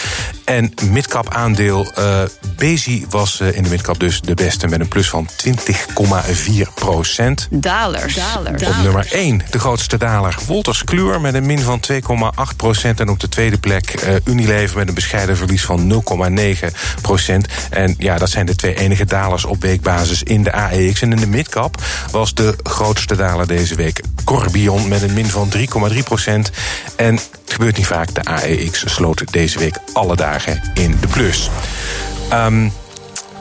En 0.45 0.73
midcap 0.91 1.33
aandeel 1.33 1.93
uh, 1.99 2.21
Bezi 2.55 3.05
was 3.09 3.39
uh, 3.41 3.55
in 3.55 3.63
de 3.63 3.69
midcap 3.69 3.99
dus 3.99 4.21
de 4.21 4.33
beste 4.33 4.67
met 4.67 4.79
een 4.79 4.87
plus 4.87 5.09
van 5.09 5.29
20,4 5.47 6.73
procent. 6.75 7.47
Dalers. 7.51 8.15
Dalers. 8.15 8.63
Op 8.63 8.75
nummer 8.83 9.07
1 9.11 9.41
de 9.49 9.59
grootste 9.59 9.97
daler 9.97 10.37
Wolters 10.45 10.83
Kluwer 10.83 11.21
met 11.21 11.33
een 11.33 11.45
min 11.45 11.59
van 11.59 11.81
2,8 11.91 12.55
procent. 12.55 12.99
En 12.99 13.09
op 13.09 13.19
de 13.19 13.29
tweede 13.29 13.57
plek 13.57 14.03
uh, 14.03 14.15
Unilever 14.23 14.77
met 14.77 14.87
een 14.87 14.93
bescheiden 14.93 15.37
verlies 15.37 15.65
van 15.65 16.03
0,9 16.29 16.67
procent. 17.01 17.47
En 17.69 17.95
ja, 17.97 18.17
dat 18.17 18.29
zijn 18.29 18.45
de 18.45 18.55
twee 18.55 18.75
enige 18.75 19.05
dalers 19.05 19.45
op 19.45 19.61
weekbasis 19.61 20.23
in 20.23 20.43
de 20.43 20.51
AEX. 20.51 21.01
En 21.01 21.11
in 21.11 21.17
de 21.17 21.27
midcap 21.27 21.81
was 22.11 22.33
de 22.33 22.55
grootste 22.63 23.15
daler 23.15 23.47
deze 23.47 23.75
week 23.75 24.01
Corbion 24.23 24.87
met 24.87 25.01
een 25.01 25.13
min 25.13 25.29
van 25.29 25.51
3,3 25.91 25.97
procent. 26.03 26.51
En 26.95 27.19
gebeurt 27.57 27.77
niet 27.77 27.87
vaak, 27.87 28.13
de 28.13 28.23
AEX 28.23 28.93
sloot 28.93 29.31
deze 29.31 29.59
week 29.59 29.77
alle 29.93 30.15
dagen 30.15 30.61
in 30.73 30.97
de 31.01 31.07
plus. 31.07 31.49
Um, 32.33 32.71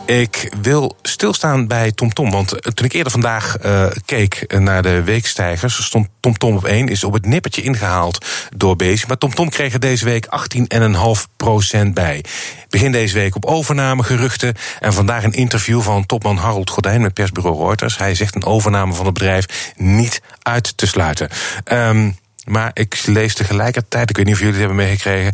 ik 0.06 0.52
wil 0.60 0.96
stilstaan 1.02 1.66
bij 1.66 1.92
TomTom. 1.92 2.30
Want 2.30 2.74
toen 2.74 2.86
ik 2.86 2.92
eerder 2.92 3.12
vandaag 3.12 3.56
uh, 3.64 3.86
keek 4.04 4.58
naar 4.58 4.82
de 4.82 5.02
weekstijgers, 5.02 5.84
stond 5.84 6.08
TomTom 6.20 6.56
op 6.56 6.64
1, 6.64 6.88
is 6.88 7.04
op 7.04 7.12
het 7.12 7.26
nippertje 7.26 7.62
ingehaald 7.62 8.26
door 8.56 8.76
Bezi. 8.76 9.04
Maar 9.08 9.18
TomTom 9.18 9.48
kreeg 9.48 9.72
er 9.72 9.80
deze 9.80 10.04
week 10.04 10.26
18,5% 10.56 11.88
bij. 11.92 12.24
Begin 12.68 12.92
deze 12.92 13.14
week 13.14 13.36
op 13.36 13.44
overname 13.44 14.02
geruchten. 14.02 14.54
En 14.80 14.92
vandaag 14.92 15.24
een 15.24 15.32
interview 15.32 15.80
van 15.80 16.06
topman 16.06 16.36
Harold 16.36 16.70
Gordijn 16.70 17.00
met 17.00 17.14
persbureau 17.14 17.64
Reuters. 17.64 17.98
Hij 17.98 18.14
zegt 18.14 18.34
een 18.34 18.44
overname 18.44 18.94
van 18.94 19.04
het 19.04 19.14
bedrijf 19.14 19.72
niet 19.76 20.22
uit 20.42 20.76
te 20.76 20.86
sluiten. 20.86 21.28
Um, 21.72 22.16
maar 22.46 22.70
ik 22.72 23.06
lees 23.06 23.34
tegelijkertijd, 23.34 24.10
ik 24.10 24.16
weet 24.16 24.24
niet 24.24 24.34
of 24.34 24.40
jullie 24.40 24.54
het 24.54 24.66
hebben 24.66 24.84
meegekregen. 24.86 25.32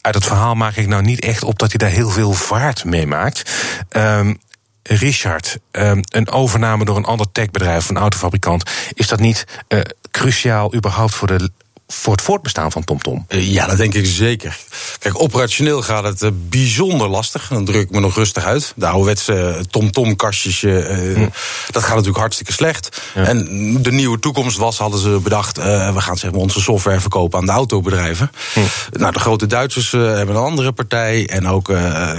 Uit 0.00 0.14
het 0.14 0.24
verhaal 0.24 0.54
maak 0.54 0.76
ik 0.76 0.86
nou 0.86 1.02
niet 1.02 1.20
echt 1.20 1.42
op 1.42 1.58
dat 1.58 1.68
hij 1.68 1.78
daar 1.78 1.96
heel 1.96 2.10
veel 2.10 2.32
vaart 2.32 2.84
mee 2.84 3.06
maakt. 3.06 3.52
Um, 3.90 4.38
Richard, 4.82 5.58
um, 5.72 6.00
een 6.10 6.30
overname 6.30 6.84
door 6.84 6.96
een 6.96 7.04
ander 7.04 7.32
techbedrijf, 7.32 7.88
een 7.88 7.96
autofabrikant, 7.96 8.70
is 8.94 9.08
dat 9.08 9.20
niet 9.20 9.44
uh, 9.68 9.80
cruciaal 10.10 10.74
überhaupt 10.74 11.14
voor 11.14 11.28
de 11.28 11.50
voor 11.92 12.12
het 12.12 12.22
voortbestaan 12.22 12.72
van 12.72 12.84
TomTom? 12.84 13.24
Uh, 13.28 13.52
ja, 13.52 13.66
dat 13.66 13.76
denk 13.76 13.94
ik 13.94 14.06
zeker. 14.06 14.58
Kijk, 14.98 15.22
operationeel 15.22 15.82
gaat 15.82 16.04
het 16.04 16.22
uh, 16.22 16.30
bijzonder 16.32 17.08
lastig. 17.08 17.48
Dan 17.48 17.64
druk 17.64 17.82
ik 17.82 17.90
me 17.90 18.00
nog 18.00 18.14
rustig 18.14 18.44
uit. 18.44 18.72
De 18.76 18.86
ouderwetse 18.86 19.64
TomTom-kastjes, 19.70 20.62
uh, 20.62 21.14
hm. 21.14 21.28
dat 21.70 21.82
gaat 21.82 21.94
natuurlijk 21.94 22.18
hartstikke 22.18 22.52
slecht. 22.52 23.02
Ja. 23.14 23.24
En 23.24 23.46
de 23.82 23.92
nieuwe 23.92 24.18
toekomst 24.18 24.56
was, 24.56 24.78
hadden 24.78 25.00
ze 25.00 25.08
bedacht... 25.22 25.56
we 25.56 25.94
gaan 25.96 26.16
zeg 26.16 26.30
maar, 26.30 26.40
onze 26.40 26.60
software 26.60 27.00
verkopen 27.00 27.38
aan 27.38 27.46
de 27.46 27.52
autobedrijven. 27.52 28.30
Hm. 28.52 28.60
Nou, 28.90 29.12
de 29.12 29.18
grote 29.18 29.46
Duitsers 29.46 29.92
hebben 29.92 30.36
een 30.36 30.42
andere 30.42 30.72
partij. 30.72 31.28
En 31.28 31.48
ook 31.48 31.66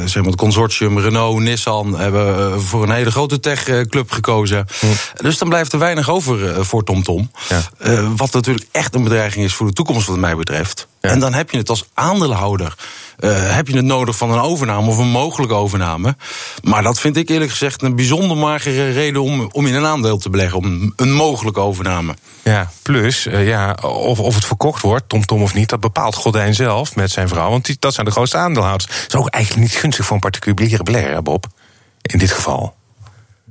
zeg 0.06 0.16
maar, 0.16 0.24
het 0.24 0.36
consortium 0.36 1.00
Renault, 1.00 1.40
Nissan... 1.40 2.00
hebben 2.00 2.62
voor 2.62 2.84
een 2.84 2.92
hele 2.92 3.12
grote 3.12 3.40
techclub 3.40 4.12
gekozen. 4.12 4.68
Hm. 4.80 4.86
Dus 5.24 5.38
dan 5.38 5.50
blijft 5.50 5.74
er 5.74 5.80
weinig 5.80 6.10
over 6.10 6.66
voor 6.66 6.84
TomTom. 6.84 7.32
Ja. 7.50 7.62
wat 8.16 8.34
natuurlijk 8.34 8.68
echt 8.72 8.96
een 8.96 9.04
bedreiging 9.04 9.46
is 9.46 9.54
voor 9.60 9.68
de 9.68 9.74
toekomst, 9.74 10.08
wat 10.08 10.18
mij 10.18 10.36
betreft. 10.36 10.88
Ja. 11.02 11.10
En 11.10 11.20
dan 11.20 11.34
heb 11.34 11.52
je 11.52 11.58
het 11.58 11.70
als 11.70 11.86
aandeelhouder. 11.94 12.76
Uh, 13.20 13.56
heb 13.56 13.68
je 13.68 13.76
het 13.76 13.86
nodig 13.86 14.18
van 14.18 14.32
een 14.32 14.40
overname 14.40 14.88
of 14.88 14.98
een 14.98 15.10
mogelijke 15.10 15.54
overname. 15.54 16.16
Maar 16.62 16.84
dat 16.84 17.00
vind 17.00 17.18
ik 17.18 17.30
eerlijk 17.30 17.52
gezegd 17.52 17.82
een 17.82 17.96
bijzonder 17.96 18.38
magere 18.38 18.92
reden 18.92 19.22
om, 19.22 19.50
om 19.52 19.66
in 19.66 19.74
een 19.74 19.86
aandeel 19.86 20.18
te 20.18 20.30
beleggen. 20.30 20.58
Om 20.58 20.94
een 20.96 21.14
mogelijke 21.14 21.60
overname. 21.60 22.16
Ja, 22.44 22.72
plus, 22.82 23.26
uh, 23.26 23.48
ja, 23.48 23.78
of, 23.82 24.20
of 24.20 24.36
het 24.36 24.46
verkocht 24.46 24.82
wordt, 24.82 25.10
TomTom 25.10 25.28
Tom 25.28 25.42
of 25.42 25.54
niet, 25.54 25.70
dat 25.70 25.80
bepaalt 25.80 26.16
Gordijn 26.16 26.56
zelf 26.56 26.96
met 26.96 27.12
zijn 27.12 27.28
vrouw. 27.28 27.50
Want 27.50 27.66
die, 27.66 27.78
dat 27.80 27.94
zijn 27.94 28.06
de 28.06 28.12
grootste 28.12 28.38
aandeelhouders. 28.38 28.92
Dat 28.92 29.14
is 29.14 29.16
ook 29.16 29.30
eigenlijk 29.30 29.64
niet 29.68 29.80
gunstig 29.80 30.06
voor 30.06 30.16
een 30.16 30.22
particuliere 30.22 30.84
belegger, 30.84 31.24
Bob. 31.24 31.46
In 32.02 32.20
dit 32.20 32.32
geval. 32.32 32.76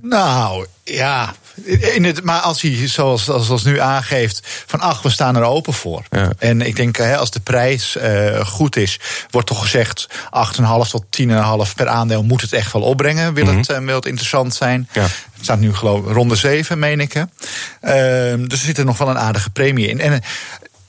Nou, 0.01 0.67
ja. 0.85 1.35
In 1.65 2.05
het, 2.05 2.23
maar 2.23 2.41
als 2.41 2.63
hij, 2.63 2.89
zoals, 2.89 3.31
als, 3.31 3.51
als 3.51 3.65
nu 3.65 3.81
aangeeft, 3.81 4.41
van 4.67 4.81
ach, 4.81 5.03
we 5.03 5.11
staan 5.11 5.37
er 5.37 5.43
open 5.43 5.73
voor. 5.73 6.03
Ja. 6.11 6.33
En 6.39 6.61
ik 6.61 6.77
denk, 6.77 6.97
hè, 6.97 7.17
als 7.17 7.31
de 7.31 7.41
prijs 7.41 7.97
uh, 7.97 8.47
goed 8.47 8.77
is, 8.77 9.01
wordt 9.31 9.47
toch 9.47 9.63
gezegd 9.63 10.09
8,5 10.11 10.91
tot 10.91 11.05
10,5 11.21 11.75
per 11.75 11.89
aandeel 11.89 12.23
moet 12.23 12.41
het 12.41 12.53
echt 12.53 12.73
wel 12.73 12.83
opbrengen. 12.83 13.35
Wil, 13.35 13.45
mm 13.45 13.51
-hmm. 13.51 13.59
het, 13.59 13.71
uh, 13.71 13.79
wil 13.79 13.95
het 13.95 14.07
interessant 14.07 14.55
zijn? 14.55 14.89
Ja. 14.93 15.03
Het 15.03 15.13
staat 15.41 15.61
nu 15.61 15.75
geloof 15.75 16.07
ik 16.07 16.13
ronde 16.13 16.37
7, 16.37 16.79
meen 16.79 17.01
ik. 17.01 17.13
Hè. 17.13 17.21
Uh, 17.21 18.49
dus 18.49 18.59
er 18.59 18.67
zit 18.67 18.79
er 18.79 18.85
nog 18.85 18.99
wel 18.99 19.09
een 19.09 19.19
aardige 19.19 19.51
premie 19.51 19.89
in. 19.89 20.01
En 20.01 20.13
uh, 20.13 20.19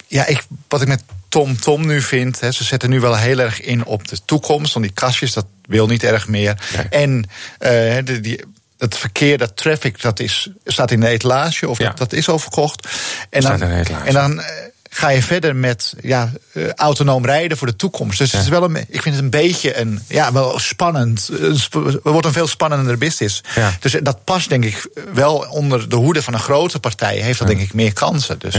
ja, 0.08 0.26
ik, 0.26 0.44
wat 0.68 0.82
ik 0.82 0.88
met 0.88 1.04
Tom 1.30 1.60
Tom 1.60 1.88
nu 1.88 2.02
vind, 2.02 2.38
ze 2.38 2.64
zetten 2.64 2.90
nu 2.90 3.00
wel 3.00 3.16
heel 3.16 3.40
erg 3.40 3.62
in 3.62 3.86
op 3.86 4.08
de 4.08 4.18
toekomst. 4.26 4.74
Want 4.74 4.86
die 4.86 4.94
kastjes, 4.94 5.34
dat 5.34 5.46
wil 5.66 5.88
niet 5.88 6.04
erg 6.04 6.28
meer. 6.28 6.58
Nee. 6.76 6.86
En 6.90 7.16
uh, 7.18 8.06
de, 8.06 8.20
die 8.22 8.44
het 8.80 8.98
verkeer, 8.98 9.38
dat 9.38 9.58
traffic, 9.58 10.02
dat 10.02 10.20
is, 10.20 10.50
staat 10.66 10.92
in 10.92 11.00
de 11.00 11.08
etalage 11.08 11.70
of 11.70 11.78
ja. 11.78 11.88
dat, 11.88 11.98
dat, 11.98 12.14
is 12.14 12.30
al 12.30 12.40
verkocht. 12.40 12.88
En 13.30 13.42
dan, 13.42 13.62
en 13.62 14.14
dan 14.14 14.42
ga 14.90 15.10
je 15.10 15.24
verder 15.24 15.56
met 15.56 15.94
ja, 16.02 16.32
uh, 16.54 16.72
autonoom 16.74 17.26
rijden 17.26 17.58
voor 17.58 17.68
de 17.68 17.76
toekomst. 17.76 18.18
Dus 18.18 18.32
ja. 18.32 18.38
het 18.38 18.46
is 18.46 18.52
wel 18.52 18.64
een, 18.64 18.76
ik 18.76 19.02
vind 19.02 19.16
het 19.16 19.24
een 19.24 19.30
beetje 19.30 19.78
een, 19.78 20.02
ja, 20.08 20.32
wel 20.32 20.60
spannend. 20.60 21.30
Het 21.42 21.70
wordt 22.04 22.26
een 22.26 22.34
veel 22.34 22.48
spannender 22.48 22.98
business. 22.98 23.42
Ja. 23.56 23.72
Dus 23.80 23.96
dat 24.02 24.24
past 24.24 24.50
denk 24.50 24.66
ik 24.66 24.90
wel 25.14 25.36
onder 25.50 25.90
de 25.90 25.96
hoede 25.96 26.24
van 26.24 26.34
een 26.34 26.40
grote 26.40 26.80
partij. 26.80 27.18
Heeft 27.18 27.40
dat 27.40 27.48
denk 27.48 27.60
ik 27.60 27.74
meer 27.74 27.94
kansen. 27.94 28.40
Dus, 28.40 28.56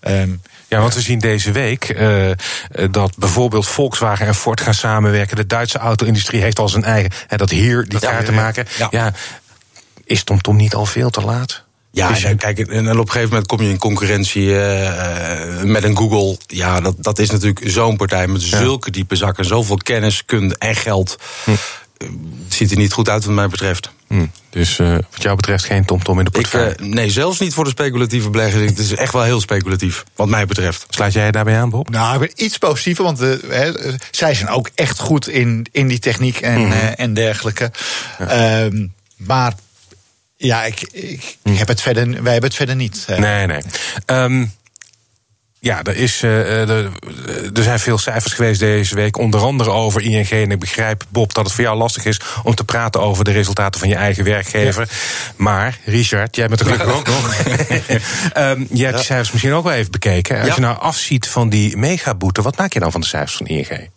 um, 0.00 0.42
ja, 0.68 0.80
want 0.80 0.94
we 0.94 1.00
zien 1.00 1.18
deze 1.18 1.52
week 1.52 1.88
uh, 1.88 2.30
dat 2.90 3.16
bijvoorbeeld 3.18 3.66
Volkswagen 3.66 4.26
en 4.26 4.34
Ford 4.34 4.60
gaan 4.60 4.74
samenwerken. 4.74 5.36
De 5.36 5.46
Duitse 5.46 5.78
auto-industrie 5.78 6.42
heeft 6.42 6.58
al 6.58 6.68
zijn 6.68 6.84
eigen. 6.84 7.10
Hè, 7.26 7.36
dat 7.36 7.50
hier 7.50 7.88
die 7.88 7.98
kaart 7.98 8.24
te 8.24 8.32
maken. 8.32 8.66
Ja. 8.78 8.88
ja. 8.90 9.12
Is 10.10 10.24
TomTom 10.24 10.42
Tom 10.42 10.56
niet 10.56 10.74
al 10.74 10.86
veel 10.86 11.10
te 11.10 11.20
laat? 11.20 11.64
Ja, 11.92 12.12
kijk, 12.36 12.58
en 12.58 12.90
op 12.90 13.06
een 13.06 13.06
gegeven 13.06 13.28
moment 13.28 13.46
kom 13.46 13.62
je 13.62 13.68
in 13.68 13.78
concurrentie 13.78 14.44
uh, 14.44 15.62
met 15.62 15.84
een 15.84 15.96
Google. 15.96 16.38
Ja, 16.46 16.80
dat, 16.80 16.94
dat 16.98 17.18
is 17.18 17.30
natuurlijk 17.30 17.62
zo'n 17.64 17.96
partij 17.96 18.26
met 18.26 18.48
ja. 18.48 18.58
zulke 18.58 18.90
diepe 18.90 19.16
zakken, 19.16 19.44
zoveel 19.44 19.76
kennis, 19.76 20.24
kunde 20.24 20.56
en 20.58 20.76
geld. 20.76 21.16
Hm. 21.44 21.50
Het 22.44 22.54
ziet 22.54 22.70
er 22.70 22.76
niet 22.76 22.92
goed 22.92 23.08
uit, 23.08 23.24
wat 23.24 23.34
mij 23.34 23.48
betreft. 23.48 23.90
Hm. 24.06 24.26
Dus 24.50 24.78
uh, 24.78 24.92
wat 24.92 25.22
jou 25.22 25.36
betreft 25.36 25.64
geen 25.64 25.84
TomTom 25.84 26.02
Tom 26.02 26.18
in 26.18 26.24
de 26.24 26.30
portefeuille? 26.30 26.72
Ik, 26.72 26.80
uh, 26.80 26.86
nee, 26.86 27.10
zelfs 27.10 27.38
niet 27.38 27.54
voor 27.54 27.64
de 27.64 27.70
speculatieve 27.70 28.30
beleggers. 28.30 28.70
Het 28.70 28.78
is 28.78 28.94
echt 28.94 29.12
wel 29.12 29.22
heel 29.22 29.40
speculatief, 29.40 30.04
wat 30.14 30.28
mij 30.28 30.46
betreft. 30.46 30.86
Sluit 30.88 31.12
jij 31.12 31.30
daarbij 31.30 31.58
aan, 31.58 31.70
Bob? 31.70 31.90
Nou, 31.90 32.14
ik 32.14 32.20
ben 32.20 32.44
iets 32.44 32.58
positiever, 32.58 33.04
want 33.04 33.22
uh, 33.22 33.34
he, 33.48 33.72
zij 34.10 34.34
zijn 34.34 34.48
ook 34.48 34.70
echt 34.74 34.98
goed 34.98 35.28
in, 35.28 35.66
in 35.72 35.88
die 35.88 35.98
techniek 35.98 36.40
en, 36.40 36.58
mm 36.58 36.70
-hmm. 36.70 36.88
en 36.88 37.14
dergelijke. 37.14 37.70
Ja. 38.18 38.62
Um, 38.62 38.92
maar 39.16 39.54
ja, 40.42 40.64
ik, 40.64 40.80
ik, 40.92 41.36
ik, 41.42 41.58
heb 41.58 41.68
het 41.68 41.80
verder, 41.80 42.04
wij 42.04 42.32
hebben 42.32 42.50
het 42.50 42.54
verder 42.54 42.76
niet. 42.76 43.04
Nee, 43.18 43.46
nee. 43.46 43.60
Um, 44.06 44.52
Ja, 45.58 45.82
er, 45.82 45.96
is, 45.96 46.22
uh, 46.22 46.68
er, 46.68 46.90
er, 47.54 47.62
zijn 47.62 47.78
veel 47.78 47.98
cijfers 47.98 48.32
geweest 48.32 48.60
deze 48.60 48.94
week, 48.94 49.18
onder 49.18 49.40
andere 49.40 49.70
over 49.70 50.02
ING. 50.02 50.30
En 50.30 50.50
ik 50.50 50.58
begrijp, 50.58 51.04
Bob, 51.08 51.34
dat 51.34 51.44
het 51.44 51.54
voor 51.54 51.64
jou 51.64 51.76
lastig 51.76 52.04
is 52.04 52.20
om 52.42 52.54
te 52.54 52.64
praten 52.64 53.00
over 53.00 53.24
de 53.24 53.30
resultaten 53.30 53.80
van 53.80 53.88
je 53.88 53.94
eigen 53.94 54.24
werkgever. 54.24 54.88
Maar, 55.36 55.78
Richard, 55.84 56.36
jij 56.36 56.48
bent 56.48 56.60
er 56.60 56.66
gelukkig 56.66 56.94
ook 56.94 57.06
nog. 57.06 57.38
um, 57.48 58.66
jij 58.70 58.84
hebt 58.84 58.96
die 58.96 59.04
cijfers 59.04 59.30
misschien 59.30 59.52
ook 59.52 59.64
wel 59.64 59.72
even 59.72 59.90
bekeken. 59.90 60.40
Als 60.40 60.54
je 60.54 60.60
nou 60.60 60.78
afziet 60.78 61.28
van 61.28 61.48
die 61.48 61.76
megaboete, 61.76 62.42
wat 62.42 62.56
maak 62.56 62.72
je 62.72 62.80
dan 62.80 62.92
van 62.92 63.00
de 63.00 63.06
cijfers 63.06 63.36
van 63.36 63.46
ING? 63.46 63.88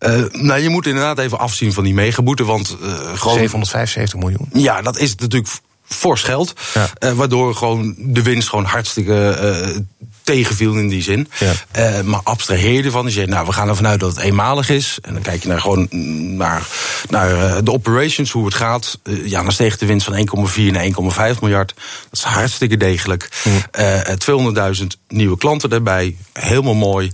Uh, 0.00 0.24
nou, 0.30 0.60
je 0.60 0.68
moet 0.68 0.86
inderdaad 0.86 1.18
even 1.18 1.38
afzien 1.38 1.72
van 1.72 1.84
die 1.84 1.94
megaboete, 1.94 2.44
want 2.44 2.76
uh, 2.82 2.88
gewoon... 2.94 3.38
775 3.38 4.18
miljoen. 4.18 4.48
Ja, 4.52 4.82
dat 4.82 4.98
is 4.98 5.14
natuurlijk 5.14 5.52
fors 5.92 6.22
geld. 6.22 6.52
Ja. 6.74 6.90
Uh, 6.98 7.12
waardoor 7.12 7.54
gewoon 7.54 7.94
de 7.98 8.22
winst 8.22 8.48
gewoon 8.48 8.64
hartstikke 8.64 9.38
uh, 9.42 9.76
tegenviel 10.22 10.74
in 10.74 10.88
die 10.88 11.02
zin. 11.02 11.28
Ja. 11.38 11.52
Uh, 11.98 12.04
maar 12.04 12.20
abstraheer 12.22 12.84
ervan. 12.84 13.04
Je 13.04 13.10
zegt, 13.10 13.28
nou, 13.28 13.46
we 13.46 13.52
gaan 13.52 13.68
ervan 13.68 13.86
uit 13.86 14.00
dat 14.00 14.14
het 14.14 14.24
eenmalig 14.24 14.68
is. 14.68 14.98
En 15.02 15.12
dan 15.12 15.22
kijk 15.22 15.42
je 15.42 15.48
naar, 15.48 15.60
gewoon 15.60 15.88
naar, 16.36 16.66
naar 17.08 17.64
de 17.64 17.72
operations, 17.72 18.30
hoe 18.30 18.44
het 18.44 18.54
gaat. 18.54 18.98
ja, 19.24 19.42
dan 19.42 19.52
steeg 19.52 19.78
de 19.78 19.86
winst 19.86 20.06
van 20.06 20.48
1,4 20.50 20.62
naar 20.70 21.32
1,5 21.34 21.38
miljard. 21.40 21.74
Dat 22.10 22.18
is 22.18 22.22
hartstikke 22.22 22.76
degelijk. 22.76 23.28
Mm. 23.44 24.54
200.000 24.80 24.86
nieuwe 25.08 25.38
klanten 25.38 25.70
erbij. 25.70 26.16
Helemaal 26.32 26.74
mooi. 26.74 27.12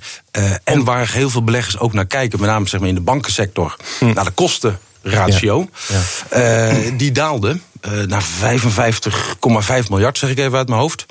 en 0.64 0.84
waar 0.84 1.12
heel 1.12 1.30
veel 1.30 1.44
beleggers 1.44 1.78
ook 1.78 1.92
naar 1.92 2.06
kijken, 2.06 2.40
met 2.40 2.48
name 2.48 2.68
zeg 2.68 2.80
maar, 2.80 2.88
in 2.88 2.94
de 2.94 3.00
bankensector, 3.00 3.76
mm. 4.00 4.14
naar 4.14 4.24
de 4.24 4.30
kosten 4.30 4.78
ratio. 5.10 5.68
Ja. 5.88 6.00
Ja. 6.30 6.72
Uh, 6.72 6.92
die 6.96 7.12
daalde 7.12 7.58
uh, 7.88 8.02
naar 8.02 8.22
55,5 8.22 9.88
miljard, 9.88 10.18
zeg 10.18 10.30
ik 10.30 10.38
even 10.38 10.58
uit 10.58 10.68
mijn 10.68 10.80
hoofd. 10.80 11.06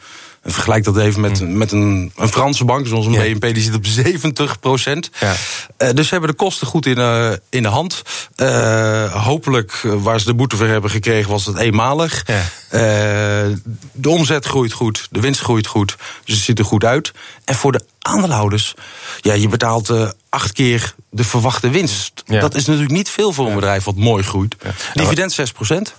En 0.47 0.53
vergelijk 0.53 0.83
dat 0.83 0.97
even 0.97 1.21
met, 1.21 1.41
mm. 1.41 1.57
met 1.57 1.71
een, 1.71 2.11
een 2.15 2.29
Franse 2.29 2.65
bank, 2.65 2.87
zoals 2.87 3.05
een 3.05 3.11
ja. 3.11 3.21
BNP, 3.21 3.53
die 3.53 3.63
zit 3.63 3.75
op 3.75 3.85
70 3.85 4.59
procent. 4.59 5.09
Ja. 5.19 5.35
Uh, 5.77 5.89
dus 5.93 6.07
ze 6.07 6.11
hebben 6.11 6.29
de 6.29 6.35
kosten 6.35 6.67
goed 6.67 6.85
in, 6.85 6.97
uh, 6.97 7.31
in 7.49 7.63
de 7.63 7.69
hand. 7.69 8.01
Uh, 8.35 9.25
hopelijk, 9.25 9.81
waar 9.83 10.19
ze 10.19 10.25
de 10.25 10.33
boete 10.33 10.55
voor 10.55 10.65
hebben 10.65 10.89
gekregen, 10.89 11.31
was 11.31 11.45
het 11.45 11.57
eenmalig. 11.57 12.23
Ja. 12.25 12.43
de 13.91 14.09
omzet 14.09 14.45
groeit 14.45 14.71
goed, 14.71 15.07
de 15.11 15.19
winst 15.19 15.41
groeit 15.41 15.67
goed, 15.67 15.95
dus 16.25 16.35
het 16.35 16.43
ziet 16.43 16.59
er 16.59 16.65
goed 16.65 16.83
uit. 16.83 17.11
En 17.45 17.55
voor 17.55 17.71
de 17.71 17.81
aandeelhouders, 17.99 18.73
ja, 19.21 19.33
je 19.33 19.47
betaalt 19.47 19.93
acht 20.29 20.51
keer 20.51 20.95
de 21.09 21.23
verwachte 21.23 21.69
winst. 21.69 22.23
Dat 22.25 22.55
is 22.55 22.65
natuurlijk 22.65 22.93
niet 22.93 23.09
veel 23.09 23.33
voor 23.33 23.47
een 23.47 23.55
bedrijf 23.55 23.83
wat 23.83 23.95
mooi 23.95 24.23
groeit. 24.23 24.55
Dividend 24.93 25.31
6 25.31 25.51
procent. 25.51 25.95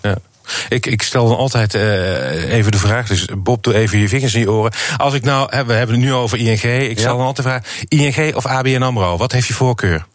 Ik, 0.68 0.86
ik 0.86 1.02
stel 1.02 1.28
dan 1.28 1.36
altijd 1.36 1.74
uh, 1.74 2.52
even 2.52 2.72
de 2.72 2.78
vraag, 2.78 3.06
dus 3.06 3.26
Bob, 3.36 3.62
doe 3.62 3.74
even 3.74 3.98
je 3.98 4.08
vingers 4.08 4.34
in 4.34 4.40
je 4.40 4.50
oren. 4.50 4.72
Als 4.96 5.14
ik 5.14 5.22
nou, 5.22 5.48
we 5.66 5.72
hebben 5.72 5.96
het 5.96 6.04
nu 6.04 6.12
over 6.12 6.38
ING, 6.38 6.62
ik 6.62 6.98
stel 6.98 7.16
dan 7.16 7.26
altijd 7.26 7.46
de 7.46 7.52
vraag, 7.52 7.62
ING 7.88 8.34
of 8.34 8.46
ABN 8.46 8.82
AMRO, 8.82 9.16
wat 9.16 9.32
heeft 9.32 9.46
je 9.46 9.54
voorkeur? 9.54 10.06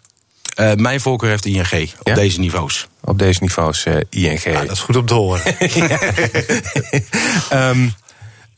Uh, 0.60 0.74
mijn 0.74 1.02
voorkeur 1.02 1.30
heeft 1.30 1.46
ING 1.46 1.92
op 2.00 2.08
ja? 2.08 2.14
deze 2.14 2.40
niveaus. 2.40 2.88
Op 3.02 3.20
deze 3.20 3.40
niveaus 3.42 3.86
uh, 3.86 3.96
ING. 4.10 4.44
Ja, 4.44 4.62
dat 4.62 4.72
is 4.72 4.80
goed 4.80 4.96
om 4.96 5.06
te 5.06 5.14
horen. 5.14 5.42
um, 7.70 7.94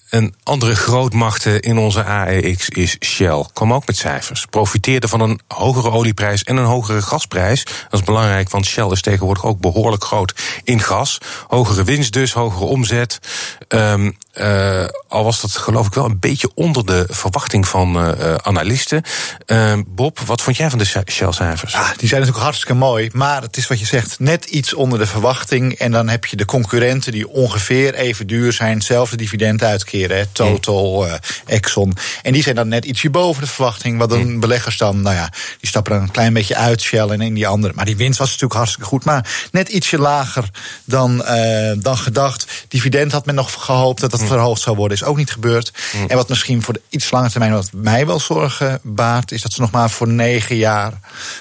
Een 0.09 0.35
andere 0.43 0.75
grootmacht 0.75 1.45
in 1.45 1.77
onze 1.77 2.03
AEX 2.03 2.69
is 2.69 2.97
Shell. 2.99 3.45
Kom 3.53 3.73
ook 3.73 3.87
met 3.87 3.97
cijfers. 3.97 4.45
Profiteerde 4.45 5.07
van 5.07 5.19
een 5.19 5.39
hogere 5.47 5.91
olieprijs 5.91 6.43
en 6.43 6.57
een 6.57 6.65
hogere 6.65 7.01
gasprijs. 7.01 7.63
Dat 7.63 7.99
is 7.99 8.03
belangrijk, 8.03 8.49
want 8.49 8.65
Shell 8.65 8.89
is 8.89 9.01
tegenwoordig 9.01 9.45
ook 9.45 9.59
behoorlijk 9.59 10.03
groot 10.03 10.33
in 10.63 10.79
gas. 10.79 11.17
Hogere 11.47 11.83
winst 11.83 12.13
dus, 12.13 12.33
hogere 12.33 12.65
omzet. 12.65 13.19
Um, 13.67 14.17
uh, 14.41 14.85
al 15.07 15.23
was 15.23 15.41
dat 15.41 15.51
geloof 15.51 15.87
ik 15.87 15.93
wel 15.93 16.05
een 16.05 16.19
beetje 16.19 16.51
onder 16.53 16.85
de 16.85 17.05
verwachting 17.09 17.67
van 17.67 18.07
uh, 18.07 18.35
analisten. 18.35 19.03
Uh, 19.47 19.73
Bob, 19.87 20.19
wat 20.19 20.41
vond 20.41 20.57
jij 20.57 20.69
van 20.69 20.79
de 20.79 20.85
Shell-cijfers? 20.85 21.73
Ja, 21.73 21.93
die 21.97 22.07
zijn 22.07 22.19
natuurlijk 22.19 22.43
hartstikke 22.43 22.73
mooi. 22.73 23.09
Maar 23.13 23.41
het 23.41 23.57
is 23.57 23.67
wat 23.67 23.79
je 23.79 23.85
zegt, 23.85 24.19
net 24.19 24.45
iets 24.45 24.73
onder 24.73 24.99
de 24.99 25.05
verwachting. 25.05 25.73
En 25.73 25.91
dan 25.91 26.09
heb 26.09 26.25
je 26.25 26.35
de 26.35 26.45
concurrenten 26.45 27.11
die 27.11 27.29
ongeveer 27.29 27.93
even 27.93 28.27
duur 28.27 28.53
zijn, 28.53 28.77
hetzelfde 28.77 29.17
dividend 29.17 29.63
uitkeren. 29.63 30.17
Hè, 30.17 30.25
Total, 30.25 31.07
Exxon. 31.45 31.97
En 32.21 32.33
die 32.33 32.43
zijn 32.43 32.55
dan 32.55 32.67
net 32.67 32.85
ietsje 32.85 33.09
boven 33.09 33.43
de 33.43 33.49
verwachting. 33.49 33.97
Wat 33.97 34.11
een 34.11 34.39
beleggers 34.39 34.77
dan, 34.77 35.01
nou 35.01 35.15
ja, 35.15 35.29
die 35.59 35.69
stappen 35.69 35.93
er 35.95 36.01
een 36.01 36.11
klein 36.11 36.33
beetje 36.33 36.55
uit 36.55 36.81
Shell 36.81 37.07
en 37.07 37.21
in 37.21 37.33
die 37.33 37.47
andere. 37.47 37.73
Maar 37.75 37.85
die 37.85 37.97
winst 37.97 38.19
was 38.19 38.27
natuurlijk 38.27 38.59
hartstikke 38.59 38.89
goed. 38.89 39.05
Maar 39.05 39.47
net 39.51 39.69
ietsje 39.69 39.97
lager 39.97 40.49
dan, 40.85 41.25
dan 41.77 41.97
gedacht. 41.97 42.65
Dividend 42.67 43.11
had 43.11 43.25
men 43.25 43.35
nog 43.35 43.63
gehoopt 43.63 44.01
dat 44.01 44.11
dat 44.11 44.23
verhoogd 44.25 44.61
zou 44.61 44.75
worden, 44.75 44.97
is 44.97 45.03
ook 45.03 45.17
niet 45.17 45.31
gebeurd. 45.31 45.71
Mm. 45.93 46.05
En 46.07 46.15
wat 46.15 46.29
misschien 46.29 46.61
voor 46.61 46.73
de 46.73 46.81
iets 46.89 47.11
lange 47.11 47.29
termijn 47.29 47.53
wat 47.53 47.69
mij 47.73 48.05
wel 48.05 48.19
zorgen 48.19 48.79
baart, 48.83 49.31
is 49.31 49.41
dat 49.41 49.53
ze 49.53 49.61
nog 49.61 49.71
maar 49.71 49.89
voor 49.89 50.07
negen 50.07 50.55
jaar 50.55 50.93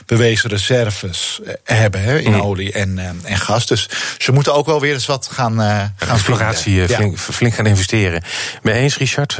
bewezen 0.06 0.50
reserves 0.50 1.40
eh, 1.44 1.54
hebben 1.64 2.02
hè, 2.02 2.18
in 2.18 2.32
mm. 2.32 2.40
olie 2.40 2.72
en, 2.72 2.98
uh, 2.98 3.32
en 3.32 3.38
gas. 3.38 3.66
Dus 3.66 3.88
ze 4.18 4.32
moeten 4.32 4.54
ook 4.54 4.66
wel 4.66 4.80
weer 4.80 4.94
eens 4.94 5.06
wat 5.06 5.28
gaan, 5.32 5.60
uh, 5.60 5.66
gaan 5.96 6.14
Exploratie 6.14 6.88
flink, 6.88 7.16
ja. 7.16 7.32
flink, 7.32 7.54
gaan 7.54 7.66
investeren. 7.66 8.22
Mee 8.62 8.74
eens, 8.74 8.96
Richard? 8.96 9.38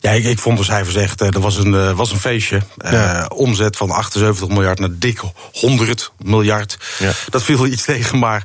Ja, 0.00 0.10
ik, 0.10 0.24
ik 0.24 0.38
vond 0.38 0.58
de 0.58 0.64
cijfers 0.64 0.96
echt, 0.96 1.20
er 1.20 1.40
was 1.40 1.56
een, 1.56 1.94
was 1.94 2.10
een 2.10 2.20
feestje. 2.20 2.62
Ja. 2.76 3.26
omzet 3.34 3.76
van 3.76 3.90
78 3.90 4.48
miljard 4.48 4.78
naar 4.78 4.88
dik 4.92 5.20
100 5.52 6.12
miljard. 6.18 6.78
Ja. 6.98 7.12
Dat 7.28 7.42
viel 7.42 7.66
iets 7.66 7.84
tegen, 7.84 8.18
maar 8.18 8.42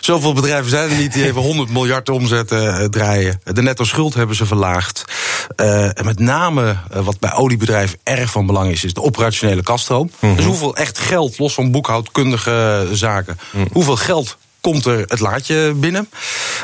zoveel 0.00 0.32
bedrijven 0.32 0.70
zijn 0.70 0.90
er 0.90 0.96
niet 0.96 1.12
die 1.12 1.24
even 1.24 1.42
100 1.42 1.70
miljard 1.70 2.08
omzet 2.08 2.48
draaien. 2.90 3.40
De 3.44 3.62
netto 3.68 3.84
schuld 3.84 4.14
hebben 4.14 4.36
ze 4.36 4.46
verlaagd. 4.46 5.04
Uh, 5.56 5.84
en 5.84 6.04
met 6.04 6.18
name 6.18 6.76
uh, 6.94 7.04
wat 7.04 7.18
bij 7.18 7.32
oliebedrijven 7.32 7.98
erg 8.02 8.30
van 8.30 8.46
belang 8.46 8.70
is, 8.70 8.84
is 8.84 8.94
de 8.94 9.02
operationele 9.02 9.62
kaststroom. 9.62 10.10
Mm 10.20 10.28
-hmm. 10.28 10.36
Dus 10.36 10.44
hoeveel 10.44 10.76
echt 10.76 10.98
geld, 10.98 11.38
los 11.38 11.54
van 11.54 11.70
boekhoudkundige 11.70 12.88
zaken, 12.92 13.38
mm. 13.52 13.68
hoeveel 13.72 13.96
geld 13.96 14.36
komt 14.60 14.86
er 14.86 14.98
het 14.98 15.20
laadje 15.20 15.72
binnen? 15.74 16.08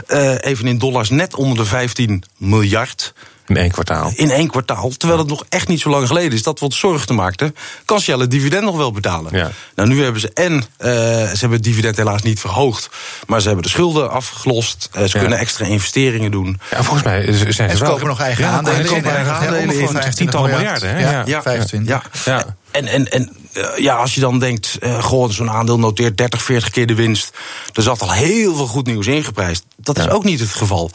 Uh, 0.08 0.34
even 0.40 0.66
in 0.66 0.78
dollars 0.78 1.10
net 1.10 1.34
onder 1.34 1.56
de 1.56 1.64
15 1.64 2.24
miljard. 2.36 3.12
In 3.46 3.56
één 3.56 3.70
kwartaal. 3.70 4.12
In 4.14 4.30
één 4.30 4.48
kwartaal. 4.48 4.90
Terwijl 4.96 5.20
het 5.20 5.28
nog 5.28 5.44
echt 5.48 5.68
niet 5.68 5.80
zo 5.80 5.90
lang 5.90 6.06
geleden 6.06 6.32
is 6.32 6.42
dat 6.42 6.58
we 6.58 6.64
ons 6.64 6.78
zorgen 6.78 7.14
maakten. 7.14 7.56
Kan 7.84 8.00
Shell 8.00 8.18
het 8.18 8.30
dividend 8.30 8.64
nog 8.64 8.76
wel 8.76 8.92
betalen? 8.92 9.36
Ja. 9.36 9.50
Nou, 9.74 9.88
nu 9.88 10.02
hebben 10.02 10.20
ze 10.20 10.30
en 10.34 10.52
uh, 10.52 10.62
ze 10.78 11.36
hebben 11.38 11.50
het 11.50 11.62
dividend 11.62 11.96
helaas 11.96 12.22
niet 12.22 12.40
verhoogd. 12.40 12.90
Maar 13.26 13.40
ze 13.40 13.46
hebben 13.46 13.64
de 13.64 13.70
schulden 13.70 14.10
afgelost. 14.10 14.88
Uh, 14.96 15.02
ze 15.02 15.08
ja. 15.12 15.18
kunnen 15.18 15.38
extra 15.38 15.66
investeringen 15.66 16.30
doen. 16.30 16.60
Ja, 16.70 16.82
volgens 16.82 17.04
mij 17.04 17.32
zijn 17.32 17.52
ze, 17.52 17.62
en 17.62 17.76
ze 17.76 17.82
wel... 17.82 17.92
kopen 17.92 18.06
nog 18.06 18.20
eigen 18.20 18.46
aandelen. 18.46 18.86
Ze 18.86 18.94
kopen 18.94 19.14
eigen 19.14 19.32
aandelen 19.32 20.04
in 20.04 20.10
tientallen 20.14 20.50
miljarden. 20.50 20.88
Hè? 20.88 21.10
Ja, 21.10 21.22
ja, 21.26 21.42
25. 21.42 22.24
Ja. 22.24 22.56
En, 22.70 22.86
en, 22.86 23.10
en 23.10 23.36
ja, 23.76 23.94
als 23.94 24.14
je 24.14 24.20
dan 24.20 24.38
denkt, 24.38 24.78
uh, 24.80 25.02
goh, 25.02 25.30
zo'n 25.30 25.50
aandeel 25.50 25.78
noteert 25.78 26.16
30, 26.16 26.42
40 26.42 26.70
keer 26.70 26.86
de 26.86 26.94
winst. 26.94 27.30
Er 27.72 27.82
zat 27.82 28.00
al 28.00 28.12
heel 28.12 28.54
veel 28.54 28.66
goed 28.66 28.86
nieuws 28.86 29.06
ingeprijsd. 29.06 29.64
Dat 29.76 29.98
is 29.98 30.08
ook 30.08 30.24
niet 30.24 30.40
het 30.40 30.50
geval. 30.50 30.90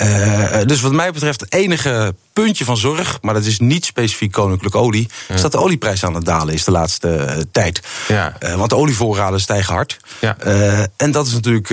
Ja. 0.00 0.60
Uh, 0.60 0.66
dus 0.66 0.80
wat 0.80 0.92
mij 0.92 1.12
betreft, 1.12 1.40
het 1.40 1.52
enige 1.52 2.14
puntje 2.32 2.64
van 2.64 2.76
zorg, 2.76 3.18
maar 3.20 3.34
dat 3.34 3.44
is 3.44 3.58
niet 3.58 3.84
specifiek 3.84 4.32
koninklijke 4.32 4.78
olie, 4.78 5.08
ja. 5.28 5.34
is 5.34 5.40
dat 5.40 5.52
de 5.52 5.58
olieprijs 5.58 6.04
aan 6.04 6.14
het 6.14 6.24
dalen 6.24 6.54
is 6.54 6.64
de 6.64 6.70
laatste 6.70 7.26
uh, 7.28 7.42
tijd. 7.52 7.80
Ja. 8.08 8.36
Uh, 8.40 8.54
want 8.54 8.70
de 8.70 8.76
olievoorraden 8.76 9.40
stijgen 9.40 9.74
hard. 9.74 9.98
Ja. 10.20 10.36
en 10.96 11.10
dat 11.10 11.26
is 11.26 11.32
natuurlijk 11.32 11.68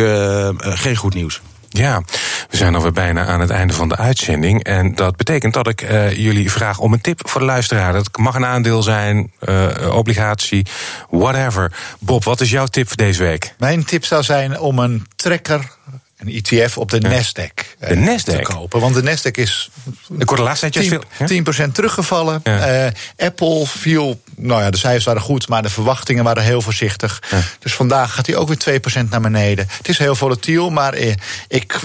geen 0.60 0.96
goed 0.96 1.14
nieuws. 1.14 1.42
Ja, 1.70 2.02
we 2.50 2.58
zijn 2.58 2.76
alweer 2.76 2.92
bijna 2.92 3.26
aan 3.26 3.40
het 3.40 3.50
einde 3.50 3.74
van 3.74 3.90
de 3.90 3.96
uitzending. 3.96 4.64
En 4.64 4.96
dat 4.96 5.16
betekent 5.16 5.54
dat 5.54 5.68
ik 5.68 5.82
uh, 5.82 6.12
jullie 6.12 6.52
vraag 6.52 6.80
om 6.80 6.94
een 6.94 7.02
tip 7.02 7.30
voor 7.30 7.42
de 7.42 7.48
luisteraar. 7.48 7.94
Dat 7.94 8.18
mag 8.18 8.36
een 8.36 8.46
aandeel 8.46 8.84
zijn, 8.84 9.32
uh, 9.50 9.96
obligatie, 9.96 10.66
whatever. 11.10 11.72
Bob, 12.00 12.24
wat 12.24 12.42
is 12.42 12.50
jouw 12.50 12.66
tip 12.66 12.88
voor 12.88 12.98
deze 12.98 13.24
week? 13.24 13.54
Mijn 13.58 13.86
tip 13.86 14.06
zou 14.06 14.24
zijn 14.24 14.60
om 14.60 14.80
een 14.80 15.08
trekker 15.16 15.72
een 16.18 16.42
ETF 16.44 16.78
op 16.78 16.92
de 16.92 17.02
ja. 17.02 17.10
Nasdaq, 17.10 17.78
de 17.80 17.96
uh, 17.96 18.08
Nasdaq 18.08 18.24
te 18.24 18.42
kopen. 18.42 18.80
Want 18.80 18.96
de 18.96 19.04
Nasdaq 19.04 19.32
is 19.32 19.70
de 20.08 20.26
correlatie 20.26 20.84
10%, 20.84 20.88
veel, 20.88 21.44
10% 21.68 21.72
teruggevallen. 21.72 22.40
Ja. 22.44 22.86
Uh, 22.86 22.92
Apple 23.18 23.68
viel, 23.68 24.22
nou 24.36 24.62
ja, 24.62 24.70
de 24.70 24.78
cijfers 24.78 25.06
waren 25.06 25.22
goed, 25.22 25.48
maar 25.48 25.62
de 25.62 25.70
verwachtingen 25.70 26.24
waren 26.24 26.44
heel 26.44 26.62
voorzichtig. 26.62 27.24
Ja. 27.32 27.42
Dus 27.60 27.74
vandaag 27.74 28.14
gaat 28.14 28.26
hij 28.26 28.36
ook 28.36 28.48
weer 28.48 28.82
2% 29.06 29.10
naar 29.10 29.22
beneden. 29.22 29.68
Het 29.78 29.90
is 29.90 29.98
heel 29.98 30.16
volatiel, 30.16 30.70
maar 30.70 31.00
uh, 31.00 31.14
ik 31.48 31.80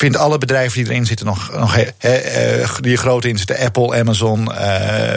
vind 0.00 0.16
alle 0.16 0.38
bedrijven 0.38 0.82
die 0.82 0.92
erin 0.92 1.06
zitten 1.06 1.26
nog, 1.26 1.50
nog 1.52 1.74
he, 1.74 1.86
he, 1.98 2.64
die 2.80 2.96
grote 2.96 3.28
in 3.28 3.38
zitten, 3.38 3.58
Apple, 3.58 3.98
Amazon, 3.98 4.48
uh, 4.52 5.16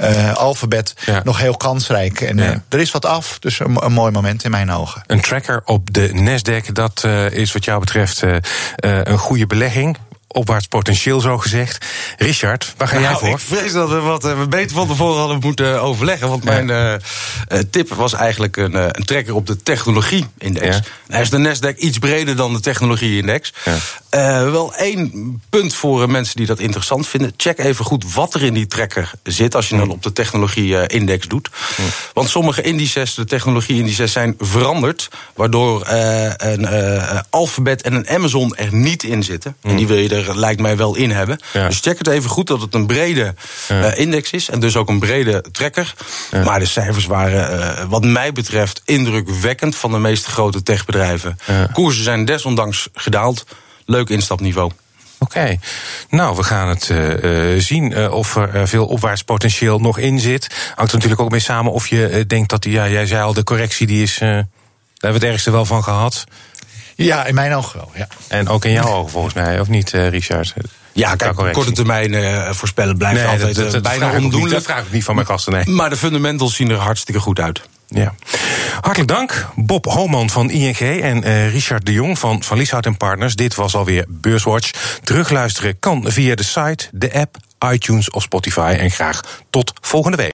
uh, 0.00 0.34
Alphabet, 0.34 0.94
ja. 1.06 1.20
nog 1.24 1.38
heel 1.38 1.56
kansrijk. 1.56 2.20
En 2.20 2.36
ja. 2.36 2.62
er 2.68 2.80
is 2.80 2.90
wat 2.90 3.06
af, 3.06 3.38
dus 3.38 3.60
een, 3.60 3.84
een, 3.84 3.92
mooi 3.92 4.12
moment 4.12 4.44
in 4.44 4.50
mijn 4.50 4.70
ogen. 4.70 5.02
Een 5.06 5.20
tracker 5.20 5.62
op 5.64 5.94
de 5.94 6.08
Nasdaq, 6.08 6.72
dat 6.72 7.04
is 7.30 7.52
wat 7.52 7.64
jou 7.64 7.80
betreft 7.80 8.22
een 8.76 9.18
goede 9.18 9.46
belegging 9.46 9.96
opwaarts 10.34 10.66
potentieel 10.66 11.20
zo 11.20 11.38
gezegd. 11.38 11.86
Richard, 12.16 12.74
waar 12.76 12.88
ga 12.88 12.98
jij 12.98 13.08
Nou, 13.08 13.18
voor? 13.18 13.28
Ik 13.28 13.38
vrees 13.38 13.72
dat 13.72 13.88
we 13.88 13.98
wat 13.98 14.24
eh, 14.24 14.38
we 14.38 14.48
beter 14.48 14.76
van 14.76 14.86
tevoren 14.86 15.18
hadden 15.18 15.38
moeten 15.40 15.82
overleggen. 15.82 16.28
Want 16.28 16.44
mijn 16.44 16.70
eh, 16.70 16.94
eh, 16.94 17.00
tip 17.70 17.88
was 17.88 18.12
eigenlijk 18.12 18.56
een, 18.56 18.74
een 18.74 19.04
trekker 19.04 19.34
op 19.34 19.46
de 19.46 19.62
technologie-index. 19.62 20.76
Ja. 20.76 20.82
Hij 21.08 21.20
is 21.20 21.30
de 21.30 21.38
Nasdaq 21.38 21.76
iets 21.76 21.98
breder 21.98 22.36
dan 22.36 22.52
de 22.52 22.60
technologie-index. 22.60 23.52
Wel 24.10 24.74
één 24.74 25.42
punt 25.50 25.74
voor 25.74 26.10
mensen 26.10 26.36
die 26.36 26.46
dat 26.46 26.58
interessant 26.58 27.08
vinden. 27.08 27.34
Check 27.36 27.58
even 27.58 27.84
goed 27.84 28.14
wat 28.14 28.34
er 28.34 28.42
in 28.42 28.54
die 28.54 28.66
trekker 28.66 29.10
zit 29.22 29.54
als 29.54 29.68
je 29.68 29.76
dan 29.76 29.90
op 29.90 30.02
de 30.02 30.12
technologie-index 30.12 31.28
doet. 31.28 31.50
Want 32.12 32.28
sommige 32.28 32.62
indices, 32.62 33.14
de 33.14 33.24
technologie-indices, 33.24 34.12
zijn 34.12 34.34
veranderd. 34.38 35.08
Waardoor 35.34 35.88
een 36.36 36.68
Alphabet 37.30 37.82
en 37.82 37.94
een 37.94 38.08
Amazon 38.08 38.56
er 38.56 38.74
niet 38.74 39.02
in 39.02 39.22
zitten. 39.22 39.56
En 39.62 39.76
die 39.76 39.86
wil 39.86 39.96
je 39.96 40.08
er, 40.08 40.23
lijkt 40.32 40.60
mij, 40.60 40.76
wel 40.76 40.94
in 40.94 41.10
hebben. 41.10 41.38
Ja. 41.52 41.68
Dus 41.68 41.80
check 41.80 41.98
het 41.98 42.06
even 42.06 42.30
goed 42.30 42.46
dat 42.46 42.60
het 42.60 42.74
een 42.74 42.86
brede 42.86 43.34
eh, 43.68 43.98
index 43.98 44.30
is. 44.30 44.50
En 44.50 44.60
dus 44.60 44.76
ook 44.76 44.88
een 44.88 44.98
brede 44.98 45.44
trekker. 45.52 45.94
Maar 46.44 46.58
de 46.58 46.66
cijfers 46.66 47.06
waren, 47.06 47.76
eh, 47.76 47.84
wat 47.88 48.04
mij 48.04 48.32
betreft, 48.32 48.82
indrukwekkend 48.84 49.76
van 49.76 49.90
de 49.90 49.98
meeste 49.98 50.30
grote 50.30 50.62
techbedrijven. 50.62 51.38
Koersen 51.72 52.04
zijn 52.04 52.24
desondanks 52.24 52.88
gedaald. 52.92 53.44
Leuk 53.86 54.08
instapniveau. 54.08 54.70
Oké, 55.18 55.58
nou, 56.08 56.36
we 56.36 56.42
gaan 56.42 56.68
het 56.68 56.90
eh, 56.90 57.58
zien 57.58 58.10
of 58.10 58.36
er 58.36 58.68
veel 58.68 58.86
opwaarts 58.86 59.22
potentieel 59.22 59.78
nog 59.78 59.98
in 59.98 60.20
zit. 60.20 60.46
Hangt 60.74 60.90
er 60.90 60.96
natuurlijk 60.96 61.20
ook 61.20 61.30
mee 61.30 61.40
samen 61.40 61.72
of 61.72 61.86
je 61.86 62.24
denkt 62.26 62.50
dat, 62.50 62.62
die, 62.62 62.72
ja, 62.72 62.88
jij 62.88 63.06
zei 63.06 63.22
al, 63.22 63.32
de 63.32 63.44
correctie 63.44 63.86
die 63.86 64.02
is, 64.02 64.18
daar 64.18 64.46
hebben 64.98 65.20
we 65.20 65.26
het 65.26 65.34
ergste 65.34 65.50
wel 65.50 65.64
van 65.64 65.82
gehad. 65.82 66.24
Ja, 66.96 67.24
in 67.24 67.34
mijn 67.34 67.54
ogen 67.54 67.78
wel. 67.78 67.90
Ja. 67.94 68.06
En 68.28 68.48
ook 68.48 68.64
in 68.64 68.72
jouw 68.72 68.92
ogen 68.92 69.10
volgens 69.10 69.34
mij, 69.34 69.60
of 69.60 69.68
niet, 69.68 69.92
eh, 69.92 70.08
Richard? 70.08 70.54
Ja, 70.92 71.14
kijk, 71.14 71.52
korte 71.52 71.72
termijn 71.72 72.14
eh, 72.14 72.50
voorspellen 72.50 72.96
blijft 72.96 73.20
Nee, 73.20 73.26
altijd 73.26 73.54
dat, 73.54 73.64
dat, 73.64 73.66
eh, 73.66 73.72
dat 73.72 73.82
bijna 73.82 74.16
ondoenlijk. 74.16 74.52
Dat 74.52 74.62
vraag 74.62 74.84
ik 74.84 74.92
niet 74.92 75.04
van 75.04 75.14
mijn 75.14 75.26
gasten, 75.26 75.52
nee. 75.52 75.66
Maar 75.66 75.90
de 75.90 75.96
fundamentals 75.96 76.54
zien 76.54 76.70
er 76.70 76.76
hartstikke 76.76 77.20
goed 77.20 77.40
uit. 77.40 77.60
Ja. 77.88 78.14
Hartelijk 78.80 79.08
dank, 79.08 79.46
Bob 79.54 79.84
Homan 79.84 80.30
van 80.30 80.50
ING 80.50 80.78
en 80.78 81.22
eh, 81.22 81.50
Richard 81.50 81.86
de 81.86 81.92
Jong 81.92 82.18
van 82.18 82.42
Van 82.42 82.58
Lieshout 82.58 82.86
en 82.86 82.96
Partners. 82.96 83.34
Dit 83.34 83.54
was 83.54 83.74
alweer 83.74 84.04
Beurswatch. 84.08 84.70
Terugluisteren 85.02 85.78
kan 85.78 86.04
via 86.06 86.34
de 86.34 86.42
site, 86.42 86.88
de 86.92 87.12
app, 87.12 87.36
iTunes 87.72 88.10
of 88.10 88.22
Spotify. 88.22 88.76
En 88.78 88.90
graag 88.90 89.20
tot 89.50 89.72
volgende 89.80 90.16
week. 90.16 90.22